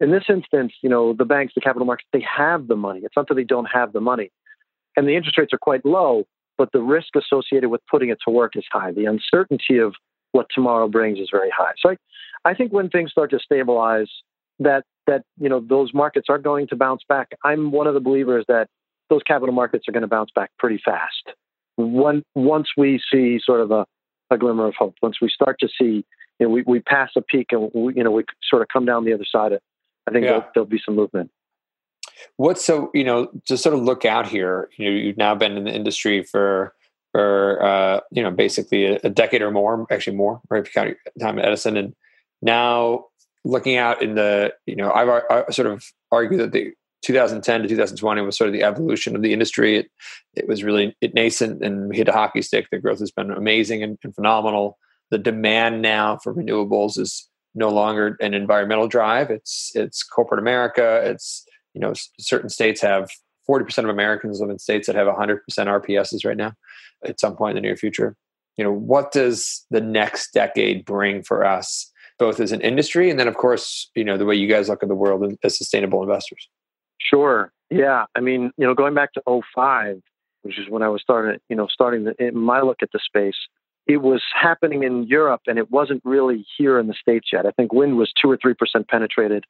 In 0.00 0.10
this 0.10 0.24
instance, 0.28 0.72
you 0.82 0.90
know, 0.90 1.14
the 1.14 1.24
banks, 1.24 1.54
the 1.54 1.60
capital 1.60 1.86
markets, 1.86 2.08
they 2.12 2.24
have 2.36 2.68
the 2.68 2.76
money. 2.76 3.00
It's 3.02 3.16
not 3.16 3.28
that 3.28 3.34
they 3.34 3.44
don't 3.44 3.66
have 3.72 3.92
the 3.92 4.00
money. 4.00 4.30
And 4.96 5.06
the 5.08 5.16
interest 5.16 5.38
rates 5.38 5.52
are 5.52 5.58
quite 5.58 5.84
low, 5.84 6.24
but 6.58 6.70
the 6.72 6.80
risk 6.80 7.08
associated 7.16 7.70
with 7.70 7.80
putting 7.90 8.10
it 8.10 8.18
to 8.26 8.32
work 8.32 8.56
is 8.56 8.64
high. 8.70 8.92
The 8.92 9.06
uncertainty 9.06 9.78
of 9.78 9.94
what 10.32 10.46
tomorrow 10.54 10.88
brings 10.88 11.18
is 11.18 11.28
very 11.30 11.50
high. 11.50 11.72
So 11.80 11.90
I, 11.90 11.96
I 12.50 12.54
think 12.54 12.72
when 12.72 12.90
things 12.90 13.10
start 13.10 13.30
to 13.30 13.38
stabilize, 13.38 14.08
that 14.58 14.84
that 15.06 15.22
you 15.38 15.48
know 15.48 15.60
those 15.60 15.92
markets 15.92 16.26
are 16.28 16.38
going 16.38 16.66
to 16.68 16.76
bounce 16.76 17.02
back. 17.08 17.28
I'm 17.44 17.72
one 17.72 17.86
of 17.86 17.94
the 17.94 18.00
believers 18.00 18.44
that 18.48 18.68
those 19.10 19.22
capital 19.22 19.54
markets 19.54 19.86
are 19.88 19.92
going 19.92 20.02
to 20.02 20.08
bounce 20.08 20.30
back 20.34 20.50
pretty 20.58 20.80
fast. 20.84 21.36
One, 21.76 22.22
once 22.34 22.68
we 22.76 23.00
see 23.12 23.38
sort 23.44 23.60
of 23.60 23.70
a, 23.70 23.86
a 24.30 24.38
glimmer 24.38 24.66
of 24.66 24.74
hope, 24.76 24.94
once 25.02 25.20
we 25.20 25.28
start 25.28 25.58
to 25.60 25.68
see, 25.68 26.04
you 26.38 26.46
know, 26.46 26.48
we, 26.48 26.62
we 26.66 26.80
pass 26.80 27.10
a 27.16 27.20
peak 27.20 27.48
and 27.50 27.70
we, 27.74 27.94
you 27.94 28.02
know 28.02 28.10
we 28.10 28.24
sort 28.48 28.62
of 28.62 28.68
come 28.68 28.84
down 28.84 29.04
the 29.04 29.12
other 29.12 29.26
side. 29.30 29.52
Of, 29.52 29.60
I 30.06 30.12
think 30.12 30.24
yeah. 30.24 30.30
there'll, 30.30 30.46
there'll 30.54 30.68
be 30.68 30.80
some 30.84 30.96
movement. 30.96 31.30
What's 32.36 32.64
so 32.64 32.90
you 32.94 33.04
know 33.04 33.28
to 33.46 33.56
sort 33.56 33.74
of 33.74 33.82
look 33.82 34.04
out 34.04 34.26
here? 34.26 34.68
You 34.76 34.90
know, 34.90 34.96
you've 34.96 35.16
now 35.16 35.34
been 35.34 35.56
in 35.56 35.64
the 35.64 35.72
industry 35.72 36.22
for 36.22 36.74
for 37.12 37.62
uh, 37.62 38.00
you 38.10 38.22
know 38.22 38.30
basically 38.30 38.86
a, 38.86 39.00
a, 39.04 39.10
decade 39.10 39.42
or 39.42 39.50
more, 39.50 39.86
actually 39.90 40.16
more, 40.16 40.40
right? 40.50 40.60
If 40.60 40.66
you 40.66 40.72
count 40.72 40.88
your 40.88 41.26
time 41.26 41.38
at 41.38 41.46
Edison, 41.46 41.76
and 41.76 41.94
now 42.42 43.06
looking 43.44 43.76
out 43.76 44.02
in 44.02 44.16
the, 44.16 44.52
you 44.66 44.76
know, 44.76 44.92
I've 44.92 45.08
I 45.08 45.50
sort 45.50 45.68
of 45.68 45.84
argued 46.10 46.40
that 46.40 46.52
the 46.52 46.72
2010 47.02 47.62
to 47.62 47.68
2020 47.68 48.20
was 48.22 48.36
sort 48.36 48.48
of 48.48 48.52
the 48.52 48.64
evolution 48.64 49.14
of 49.14 49.22
the 49.22 49.32
industry. 49.32 49.76
It, 49.78 49.90
it 50.34 50.48
was 50.48 50.64
really 50.64 50.94
it 51.00 51.14
nascent 51.14 51.62
and 51.62 51.94
hit 51.94 52.08
a 52.08 52.12
hockey 52.12 52.42
stick. 52.42 52.66
The 52.70 52.78
growth 52.78 52.98
has 52.98 53.10
been 53.10 53.30
amazing 53.30 53.82
and, 53.82 53.98
and 54.02 54.14
phenomenal. 54.14 54.78
The 55.10 55.18
demand 55.18 55.82
now 55.82 56.18
for 56.22 56.34
renewables 56.34 56.98
is 56.98 57.28
no 57.56 57.70
longer 57.70 58.16
an 58.20 58.34
environmental 58.34 58.86
drive. 58.86 59.30
It's 59.30 59.72
it's 59.74 60.02
corporate 60.02 60.40
America. 60.40 61.00
It's 61.04 61.44
you 61.74 61.80
know 61.80 61.92
certain 62.18 62.48
states 62.48 62.80
have 62.82 63.10
40% 63.48 63.78
of 63.78 63.90
Americans 63.90 64.40
live 64.40 64.50
in 64.50 64.58
states 64.58 64.86
that 64.88 64.96
have 64.96 65.06
100% 65.06 65.40
RPSs 65.48 66.24
right 66.24 66.36
now. 66.36 66.52
At 67.04 67.20
some 67.20 67.36
point 67.36 67.56
in 67.56 67.62
the 67.62 67.68
near 67.68 67.76
future, 67.76 68.16
you 68.56 68.64
know 68.64 68.72
what 68.72 69.12
does 69.12 69.64
the 69.70 69.80
next 69.80 70.32
decade 70.32 70.84
bring 70.84 71.22
for 71.22 71.44
us 71.44 71.92
both 72.18 72.40
as 72.40 72.52
an 72.52 72.60
industry 72.60 73.10
and 73.10 73.20
then 73.20 73.28
of 73.28 73.36
course 73.36 73.90
you 73.94 74.04
know 74.04 74.16
the 74.16 74.24
way 74.24 74.34
you 74.34 74.48
guys 74.48 74.68
look 74.68 74.82
at 74.82 74.88
the 74.88 74.94
world 74.94 75.36
as 75.42 75.56
sustainable 75.56 76.02
investors 76.02 76.48
sure 76.98 77.52
yeah 77.70 78.06
i 78.14 78.20
mean 78.20 78.50
you 78.56 78.66
know 78.66 78.74
going 78.74 78.94
back 78.94 79.12
to 79.12 79.22
05 79.54 80.00
which 80.42 80.58
is 80.58 80.68
when 80.68 80.82
i 80.82 80.88
was 80.88 81.02
starting 81.02 81.38
you 81.48 81.56
know 81.56 81.66
starting 81.66 82.04
the, 82.04 82.30
my 82.32 82.60
look 82.60 82.78
at 82.82 82.90
the 82.92 83.00
space 83.04 83.36
it 83.86 83.98
was 83.98 84.22
happening 84.34 84.82
in 84.82 85.04
europe 85.04 85.42
and 85.46 85.58
it 85.58 85.70
wasn't 85.70 86.02
really 86.04 86.44
here 86.56 86.78
in 86.78 86.86
the 86.86 86.94
states 86.94 87.28
yet 87.32 87.46
i 87.46 87.50
think 87.50 87.72
wind 87.72 87.96
was 87.96 88.12
2 88.20 88.30
or 88.30 88.38
3% 88.38 88.54
penetrated 88.88 89.44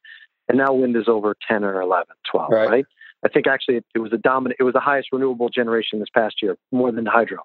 and 0.49 0.59
now 0.59 0.72
wind 0.72 0.96
is 0.96 1.09
over 1.09 1.35
10 1.49 1.64
or 1.64 1.81
11 1.81 2.07
12 2.31 2.51
right, 2.51 2.68
right? 2.68 2.87
i 3.25 3.29
think 3.29 3.46
actually 3.46 3.77
it, 3.77 3.85
it 3.94 3.99
was 3.99 4.11
the 4.11 4.18
dominant 4.18 4.57
it 4.61 4.64
was 4.64 4.75
the 4.75 4.81
highest 4.81 5.09
renewable 5.12 5.49
generation 5.49 5.99
this 5.99 6.09
past 6.14 6.37
year 6.42 6.57
more 6.72 6.92
than 6.92 7.07
hydro 7.07 7.38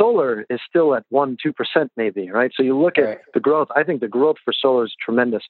solar 0.00 0.46
is 0.48 0.60
still 0.68 0.94
at 0.94 1.04
one, 1.10 1.36
two 1.42 1.52
percent, 1.52 1.90
maybe, 1.96 2.30
right? 2.30 2.50
So 2.54 2.62
you 2.62 2.78
look 2.78 2.98
at 2.98 3.20
the 3.34 3.40
growth. 3.40 3.68
I 3.76 3.84
think 3.84 4.00
the 4.00 4.08
growth 4.08 4.36
for 4.44 4.52
solar 4.52 4.84
is 4.84 4.94
tremendous. 5.04 5.42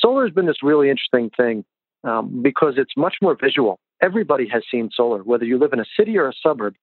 Solar 0.00 0.24
has 0.24 0.32
been 0.32 0.46
this 0.46 0.62
really 0.62 0.88
interesting 0.88 1.30
thing 1.36 1.64
um, 2.04 2.42
because 2.42 2.74
it's 2.76 2.92
much 2.96 3.16
more 3.20 3.36
visual. 3.40 3.78
Everybody 4.02 4.48
has 4.48 4.62
seen 4.70 4.90
solar, 4.94 5.22
whether 5.22 5.44
you 5.44 5.58
live 5.58 5.72
in 5.72 5.80
a 5.80 5.84
city 5.98 6.16
or 6.18 6.28
a 6.28 6.32
suburb. 6.42 6.74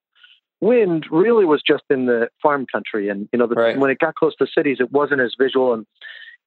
Wind 0.63 1.06
really 1.12 1.45
was 1.45 1.62
just 1.62 1.84
in 1.89 2.06
the 2.06 2.30
farm 2.41 2.65
country, 2.71 3.10
and 3.10 3.28
you 3.32 3.39
know, 3.39 3.47
the, 3.47 3.56
Right. 3.56 3.78
when 3.78 3.91
it 3.91 3.99
got 3.99 4.15
close 4.15 4.36
to 4.38 4.47
cities, 4.47 4.78
it 4.80 4.91
wasn't 4.91 5.21
as 5.21 5.36
visual, 5.38 5.73
and 5.73 5.86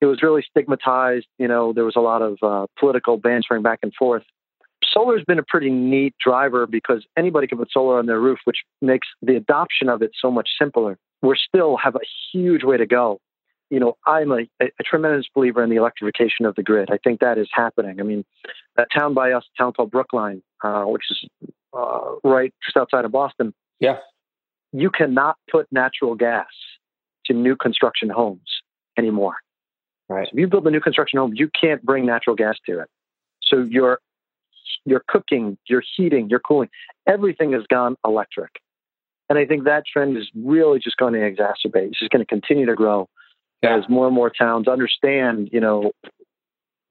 it 0.01 0.07
was 0.07 0.23
really 0.23 0.43
stigmatized. 0.51 1.27
You 1.39 1.49
know, 1.49 1.73
there 1.73 1.85
was 1.85 1.97
a 1.97 2.01
lot 2.01 2.23
of 2.23 2.39
uh, 2.43 2.67
political 2.79 3.17
bantering 3.19 3.63
back 3.63 3.81
and 3.83 3.93
forth. 3.95 4.25
Solar's 4.93 5.25
been 5.27 5.39
a 5.39 5.43
pretty 5.47 5.71
neat 5.71 6.15
driver 6.25 6.67
because 6.67 7.05
anybody 7.17 7.47
can 7.47 7.59
put 7.59 7.71
solar 7.71 7.99
on 7.99 8.07
their 8.07 8.21
roof, 8.21 8.39
which 8.45 8.59
makes 8.81 9.09
the 9.23 9.37
adoption 9.37 9.89
of 9.89 10.03
it 10.03 10.11
so 10.21 10.31
much 10.31 10.49
simpler. 10.59 10.99
We 11.23 11.37
still 11.49 11.77
have 11.77 11.95
a 11.97 12.05
huge 12.33 12.63
way 12.65 12.77
to 12.77 12.87
go. 12.87 13.21
You 13.69 13.81
know, 13.81 13.97
I'm 14.07 14.31
a, 14.31 14.43
a 14.61 14.83
tremendous 14.85 15.27
believer 15.35 15.63
in 15.63 15.71
the 15.71 15.77
electrification 15.77 16.47
of 16.47 16.55
the 16.55 16.63
grid. 16.63 16.89
I 16.91 16.99
think 17.03 17.21
that 17.21 17.37
is 17.37 17.49
happening. 17.53 18.01
I 18.01 18.05
mean, 18.05 18.25
that 18.77 18.89
town 18.97 19.13
by 19.13 19.33
us, 19.33 19.45
a 19.59 19.63
town 19.63 19.73
called 19.73 19.91
Brookline, 19.91 20.41
uh, 20.63 20.85
which 20.85 21.03
is 21.11 21.19
uh, 21.77 22.13
right 22.23 22.55
just 22.65 22.77
outside 22.77 23.05
of 23.05 23.13
Boston. 23.13 23.53
Yeah. 23.81 23.99
You 24.73 24.91
cannot 24.91 25.37
put 25.51 25.67
natural 25.71 26.15
gas 26.15 26.47
to 27.27 27.33
new 27.35 27.57
construction 27.57 28.09
homes 28.11 28.63
anymore. 28.99 29.37
Right. 30.09 30.27
So 30.27 30.31
if 30.35 30.39
you 30.39 30.47
build 30.47 30.67
a 30.67 30.71
new 30.71 30.81
construction 30.81 31.19
home, 31.19 31.33
you 31.35 31.51
can't 31.59 31.83
bring 31.83 32.07
natural 32.07 32.37
gas 32.37 32.57
to 32.67 32.81
it. 32.81 32.89
So 33.43 33.63
your 33.63 34.01
your 34.85 35.03
cooking, 35.09 35.59
your 35.67 35.83
heating, 35.97 36.29
your 36.29 36.39
cooling, 36.39 36.69
everything 37.07 37.53
has 37.53 37.65
gone 37.69 37.97
electric. 38.05 38.51
And 39.29 39.39
I 39.39 39.45
think 39.45 39.65
that 39.65 39.85
trend 39.85 40.17
is 40.17 40.31
really 40.37 40.79
just 40.79 40.97
going 40.97 41.15
to 41.15 41.19
exacerbate. 41.19 41.89
It's 41.89 41.99
just 41.99 42.13
going 42.13 42.25
to 42.25 42.27
continue 42.27 42.67
to 42.67 42.75
grow 42.75 43.09
Yeah. 43.63 43.77
as 43.79 43.89
more 43.89 44.07
and 44.07 44.15
more 44.15 44.31
towns 44.31 44.69
understand, 44.69 45.51
you 45.53 45.61
know, 45.61 45.91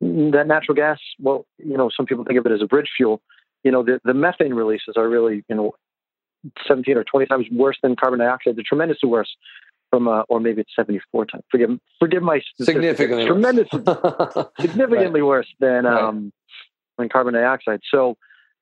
that 0.02 0.46
natural 0.46 0.76
gas, 0.76 1.00
well, 1.20 1.46
you 1.58 1.78
know, 1.78 1.90
some 1.96 2.06
people 2.06 2.26
think 2.26 2.38
of 2.38 2.46
it 2.46 2.52
as 2.52 2.62
a 2.62 2.68
bridge 2.68 2.90
fuel. 2.98 3.22
You 3.64 3.72
know, 3.72 3.84
the, 3.84 4.02
the 4.04 4.14
methane 4.14 4.54
releases 4.54 4.96
are 4.98 5.08
really, 5.08 5.46
you 5.48 5.56
know, 5.56 5.74
17 6.68 6.98
or 6.98 7.04
20 7.04 7.26
times 7.28 7.46
worse 7.52 7.78
than 7.82 7.96
carbon 7.96 8.20
dioxide. 8.20 8.56
They're 8.56 8.64
tremendously 8.68 9.10
worse 9.10 9.36
from, 9.90 10.08
uh, 10.08 10.22
or 10.30 10.40
maybe 10.40 10.62
it's 10.62 10.76
74 10.76 11.26
times. 11.26 11.44
Forgive, 11.52 11.80
forgive 12.00 12.24
my. 12.24 12.42
Significantly. 12.62 13.26
Tremendous, 13.26 13.68
worse. 13.72 14.48
significantly 14.60 15.22
worse 15.22 15.48
than 15.60 15.86
Right. 15.86 16.04
um, 16.04 16.32
than 16.98 17.10
carbon 17.10 17.34
dioxide. 17.34 17.82
So, 17.92 18.18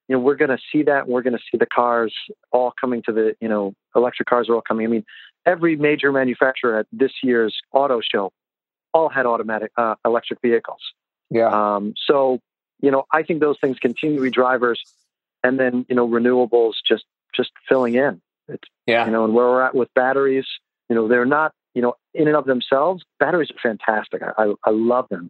you 0.08 0.16
know, 0.16 0.20
we're 0.20 0.36
going 0.36 0.50
to 0.52 0.58
see 0.72 0.84
that. 0.84 1.08
We're 1.08 1.22
going 1.22 1.38
to 1.38 1.44
see 1.52 1.58
the 1.58 1.66
cars 1.66 2.14
all 2.52 2.74
coming 2.80 3.02
to 3.06 3.12
the, 3.14 3.36
you 3.40 3.48
know, 3.48 3.74
electric 3.96 4.28
cars 4.28 4.50
are 4.50 4.56
all 4.56 4.62
coming. 4.62 4.86
I 4.86 4.90
mean, 4.90 5.06
every 5.46 5.76
major 5.76 6.12
manufacturer 6.12 6.80
at 6.80 6.88
this 6.92 7.12
year's 7.24 7.56
auto 7.72 8.02
show 8.02 8.32
all 8.94 9.10
had 9.10 9.26
automatic 9.26 9.72
uh, 9.78 9.96
electric 10.06 10.40
vehicles. 10.42 10.82
yeah. 11.30 11.48
Um, 11.76 11.94
so, 12.08 12.40
you 12.82 12.92
know, 12.92 13.06
I 13.12 13.24
think 13.24 13.40
those 13.40 13.58
things 13.62 13.80
continue 13.80 14.18
to 14.18 14.24
be 14.24 14.30
drivers, 14.30 14.82
and 15.44 15.58
then 15.60 15.86
you 15.88 15.96
know, 15.96 16.08
renewables 16.08 16.74
just 16.88 17.06
just 17.36 17.52
filling 17.68 17.96
in. 17.96 18.22
It's 18.48 18.68
Yeah. 18.88 19.06
you 19.06 19.12
know, 19.12 19.24
and 19.26 19.34
where 19.34 19.46
we're 19.46 19.62
at 19.62 19.76
with 19.76 19.90
batteries, 19.94 20.46
you 20.90 20.96
know, 20.96 21.08
they're 21.08 21.26
not, 21.26 21.54
you 21.74 21.82
know, 21.82 21.96
in 22.14 22.28
and 22.28 22.36
of 22.36 22.46
themselves, 22.46 23.04
batteries 23.20 23.50
are 23.52 23.60
fantastic. 23.62 24.22
I, 24.22 24.44
I, 24.44 24.54
I 24.66 24.70
love 24.72 25.08
them. 25.10 25.30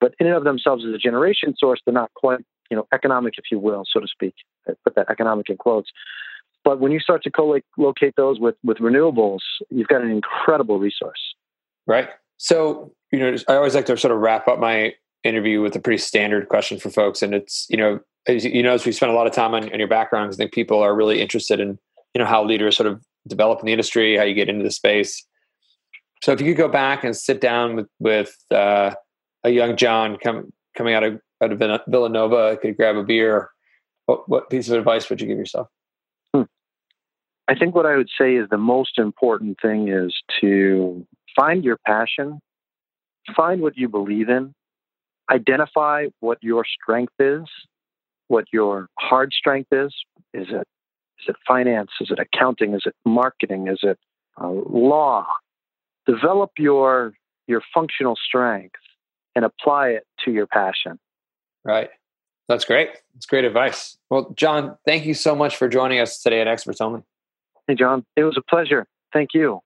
But 0.00 0.14
in 0.18 0.26
and 0.26 0.36
of 0.36 0.44
themselves 0.44 0.84
as 0.84 0.92
a 0.94 0.98
generation 0.98 1.54
source, 1.58 1.80
they're 1.84 1.94
not 1.94 2.12
quite, 2.14 2.40
you 2.70 2.76
know, 2.76 2.86
economic, 2.92 3.34
if 3.38 3.44
you 3.50 3.58
will, 3.58 3.84
so 3.90 4.00
to 4.00 4.08
speak. 4.08 4.34
I 4.68 4.72
put 4.84 4.94
that 4.96 5.10
economic 5.10 5.48
in 5.48 5.56
quotes. 5.56 5.90
But 6.64 6.80
when 6.80 6.92
you 6.92 6.98
start 7.00 7.22
to 7.24 7.30
co-locate 7.30 8.16
those 8.16 8.40
with, 8.40 8.56
with 8.64 8.78
renewables, 8.78 9.40
you've 9.70 9.88
got 9.88 10.02
an 10.02 10.10
incredible 10.10 10.78
resource. 10.78 11.20
Right. 11.86 12.08
So, 12.38 12.92
you 13.12 13.18
know, 13.18 13.36
I 13.48 13.56
always 13.56 13.74
like 13.74 13.86
to 13.86 13.96
sort 13.96 14.12
of 14.12 14.20
wrap 14.20 14.48
up 14.48 14.58
my 14.58 14.94
interview 15.24 15.60
with 15.60 15.74
a 15.74 15.80
pretty 15.80 15.98
standard 15.98 16.48
question 16.48 16.78
for 16.78 16.90
folks. 16.90 17.22
And 17.22 17.34
it's, 17.34 17.66
you 17.68 17.76
know, 17.76 18.00
as 18.26 18.44
you 18.44 18.62
know, 18.62 18.72
as 18.72 18.86
we 18.86 18.92
spend 18.92 19.10
a 19.10 19.14
lot 19.14 19.26
of 19.26 19.32
time 19.32 19.54
on, 19.54 19.72
on 19.72 19.78
your 19.78 19.88
background, 19.88 20.28
'cause 20.30 20.36
I 20.38 20.44
think 20.44 20.52
people 20.52 20.80
are 20.80 20.94
really 20.94 21.20
interested 21.20 21.60
in, 21.60 21.78
you 22.14 22.18
know, 22.18 22.26
how 22.26 22.44
leaders 22.44 22.76
sort 22.76 22.86
of 22.86 23.02
develop 23.26 23.60
in 23.60 23.66
the 23.66 23.72
industry, 23.72 24.16
how 24.16 24.22
you 24.24 24.34
get 24.34 24.48
into 24.48 24.62
the 24.62 24.70
space. 24.70 25.26
So 26.22 26.32
if 26.32 26.40
you 26.40 26.54
could 26.54 26.58
go 26.58 26.68
back 26.68 27.04
and 27.04 27.16
sit 27.16 27.40
down 27.40 27.76
with, 27.76 27.88
with 27.98 28.36
uh, 28.50 28.94
a 29.42 29.50
young 29.50 29.76
John 29.76 30.16
come, 30.16 30.52
coming 30.76 30.94
out 30.94 31.02
of, 31.04 31.20
out 31.42 31.52
of 31.52 31.58
Villa- 31.58 31.84
Villanova, 31.86 32.56
could 32.56 32.76
grab 32.76 32.96
a 32.96 33.02
beer, 33.02 33.50
what, 34.06 34.28
what 34.28 34.50
piece 34.50 34.68
of 34.68 34.78
advice 34.78 35.08
would 35.10 35.20
you 35.20 35.26
give 35.26 35.38
yourself? 35.38 35.68
I 37.46 37.54
think 37.54 37.74
what 37.74 37.84
I 37.84 37.96
would 37.96 38.08
say 38.18 38.36
is 38.36 38.48
the 38.48 38.56
most 38.56 38.98
important 38.98 39.58
thing 39.60 39.88
is 39.88 40.14
to 40.40 41.06
find 41.36 41.62
your 41.62 41.78
passion, 41.86 42.40
find 43.36 43.60
what 43.60 43.76
you 43.76 43.86
believe 43.86 44.30
in, 44.30 44.54
identify 45.30 46.06
what 46.20 46.38
your 46.42 46.64
strength 46.64 47.14
is, 47.18 47.44
what 48.28 48.44
your 48.52 48.88
hard 48.98 49.32
strength 49.32 49.68
is. 49.72 49.94
Is 50.32 50.46
it 50.50 50.66
is 51.20 51.28
it 51.28 51.36
finance? 51.46 51.90
Is 52.00 52.10
it 52.10 52.18
accounting? 52.18 52.74
Is 52.74 52.82
it 52.84 52.94
marketing? 53.04 53.68
Is 53.68 53.78
it 53.82 53.98
uh, 54.40 54.48
law? 54.48 55.26
Develop 56.06 56.50
your 56.58 57.14
your 57.46 57.62
functional 57.72 58.16
strength 58.16 58.76
and 59.34 59.44
apply 59.44 59.88
it 59.90 60.06
to 60.24 60.30
your 60.30 60.46
passion. 60.46 60.98
Right. 61.64 61.90
That's 62.48 62.64
great. 62.64 62.90
That's 63.14 63.26
great 63.26 63.44
advice. 63.44 63.96
Well, 64.10 64.34
John, 64.36 64.76
thank 64.84 65.06
you 65.06 65.14
so 65.14 65.34
much 65.34 65.56
for 65.56 65.68
joining 65.68 66.00
us 66.00 66.22
today 66.22 66.40
at 66.40 66.48
Experts 66.48 66.80
Only. 66.80 67.02
Hey, 67.66 67.74
John, 67.74 68.04
it 68.16 68.24
was 68.24 68.36
a 68.36 68.42
pleasure. 68.42 68.86
Thank 69.12 69.30
you. 69.32 69.60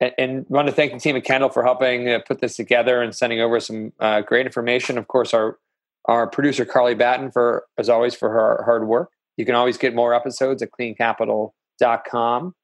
And, 0.00 0.12
and 0.18 0.46
want 0.48 0.68
to 0.68 0.72
thank 0.72 0.92
the 0.92 0.98
team 0.98 1.16
at 1.16 1.24
Kendall 1.24 1.50
for 1.50 1.62
helping 1.62 2.08
uh, 2.08 2.20
put 2.26 2.40
this 2.40 2.56
together 2.56 3.02
and 3.02 3.14
sending 3.14 3.40
over 3.40 3.58
some 3.60 3.92
uh, 4.00 4.20
great 4.20 4.46
information. 4.46 4.98
Of 4.98 5.08
course, 5.08 5.34
our 5.34 5.58
our 6.04 6.26
producer 6.26 6.64
Carly 6.64 6.94
Batten 6.94 7.30
for 7.30 7.66
as 7.76 7.88
always 7.88 8.14
for 8.14 8.30
her 8.30 8.62
hard 8.64 8.86
work. 8.86 9.10
You 9.36 9.44
can 9.44 9.54
always 9.54 9.76
get 9.78 9.94
more 9.94 10.14
episodes 10.14 10.62
at 10.62 10.70
cleancapital.com. 10.72 12.54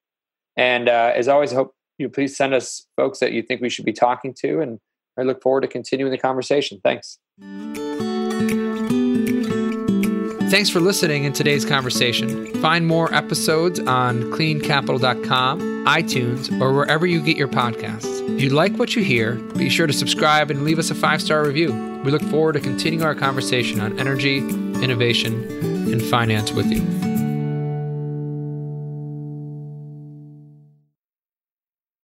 And 0.57 0.89
uh, 0.89 1.13
as 1.15 1.29
always, 1.29 1.53
I 1.53 1.57
hope 1.57 1.75
you 1.99 2.09
please 2.09 2.37
send 2.37 2.55
us 2.55 2.87
folks 2.97 3.21
that 3.21 3.33
you 3.33 3.43
think 3.43 3.61
we 3.61 3.69
should 3.69 3.85
be 3.85 3.93
talking 3.93 4.35
to, 4.39 4.61
and 4.61 4.81
I 5.19 5.23
look 5.23 5.43
forward 5.43 5.61
to 5.63 5.69
continuing 5.69 6.11
the 6.11 6.19
conversation. 6.19 6.81
Thanks. 6.83 7.19
Thanks 10.55 10.71
for 10.71 10.79
listening 10.79 11.25
in 11.25 11.33
today's 11.33 11.65
conversation. 11.65 12.47
Find 12.63 12.87
more 12.87 13.13
episodes 13.13 13.81
on 13.81 14.23
cleancapital.com, 14.31 15.85
iTunes, 15.85 16.61
or 16.61 16.73
wherever 16.73 17.09
you 17.09 17.21
get 17.21 17.37
your 17.37 17.49
podcasts. 17.49 18.21
If 18.37 18.41
you 18.41 18.51
like 18.51 18.77
what 18.77 18.95
you 18.95 19.03
hear, 19.03 19.35
be 19.35 19.69
sure 19.69 19.89
to 19.89 19.93
subscribe 19.93 20.53
and 20.53 20.63
leave 20.63 20.79
us 20.79 20.91
a 20.91 20.95
five 20.95 21.21
star 21.21 21.45
review. 21.45 21.73
We 22.05 22.13
look 22.13 22.23
forward 22.23 22.53
to 22.53 22.61
continuing 22.61 23.05
our 23.05 23.17
conversation 23.17 23.81
on 23.81 23.99
energy, 23.99 24.39
innovation, 24.39 25.43
and 25.93 26.01
finance 26.01 26.53
with 26.53 26.67
you. 26.67 27.04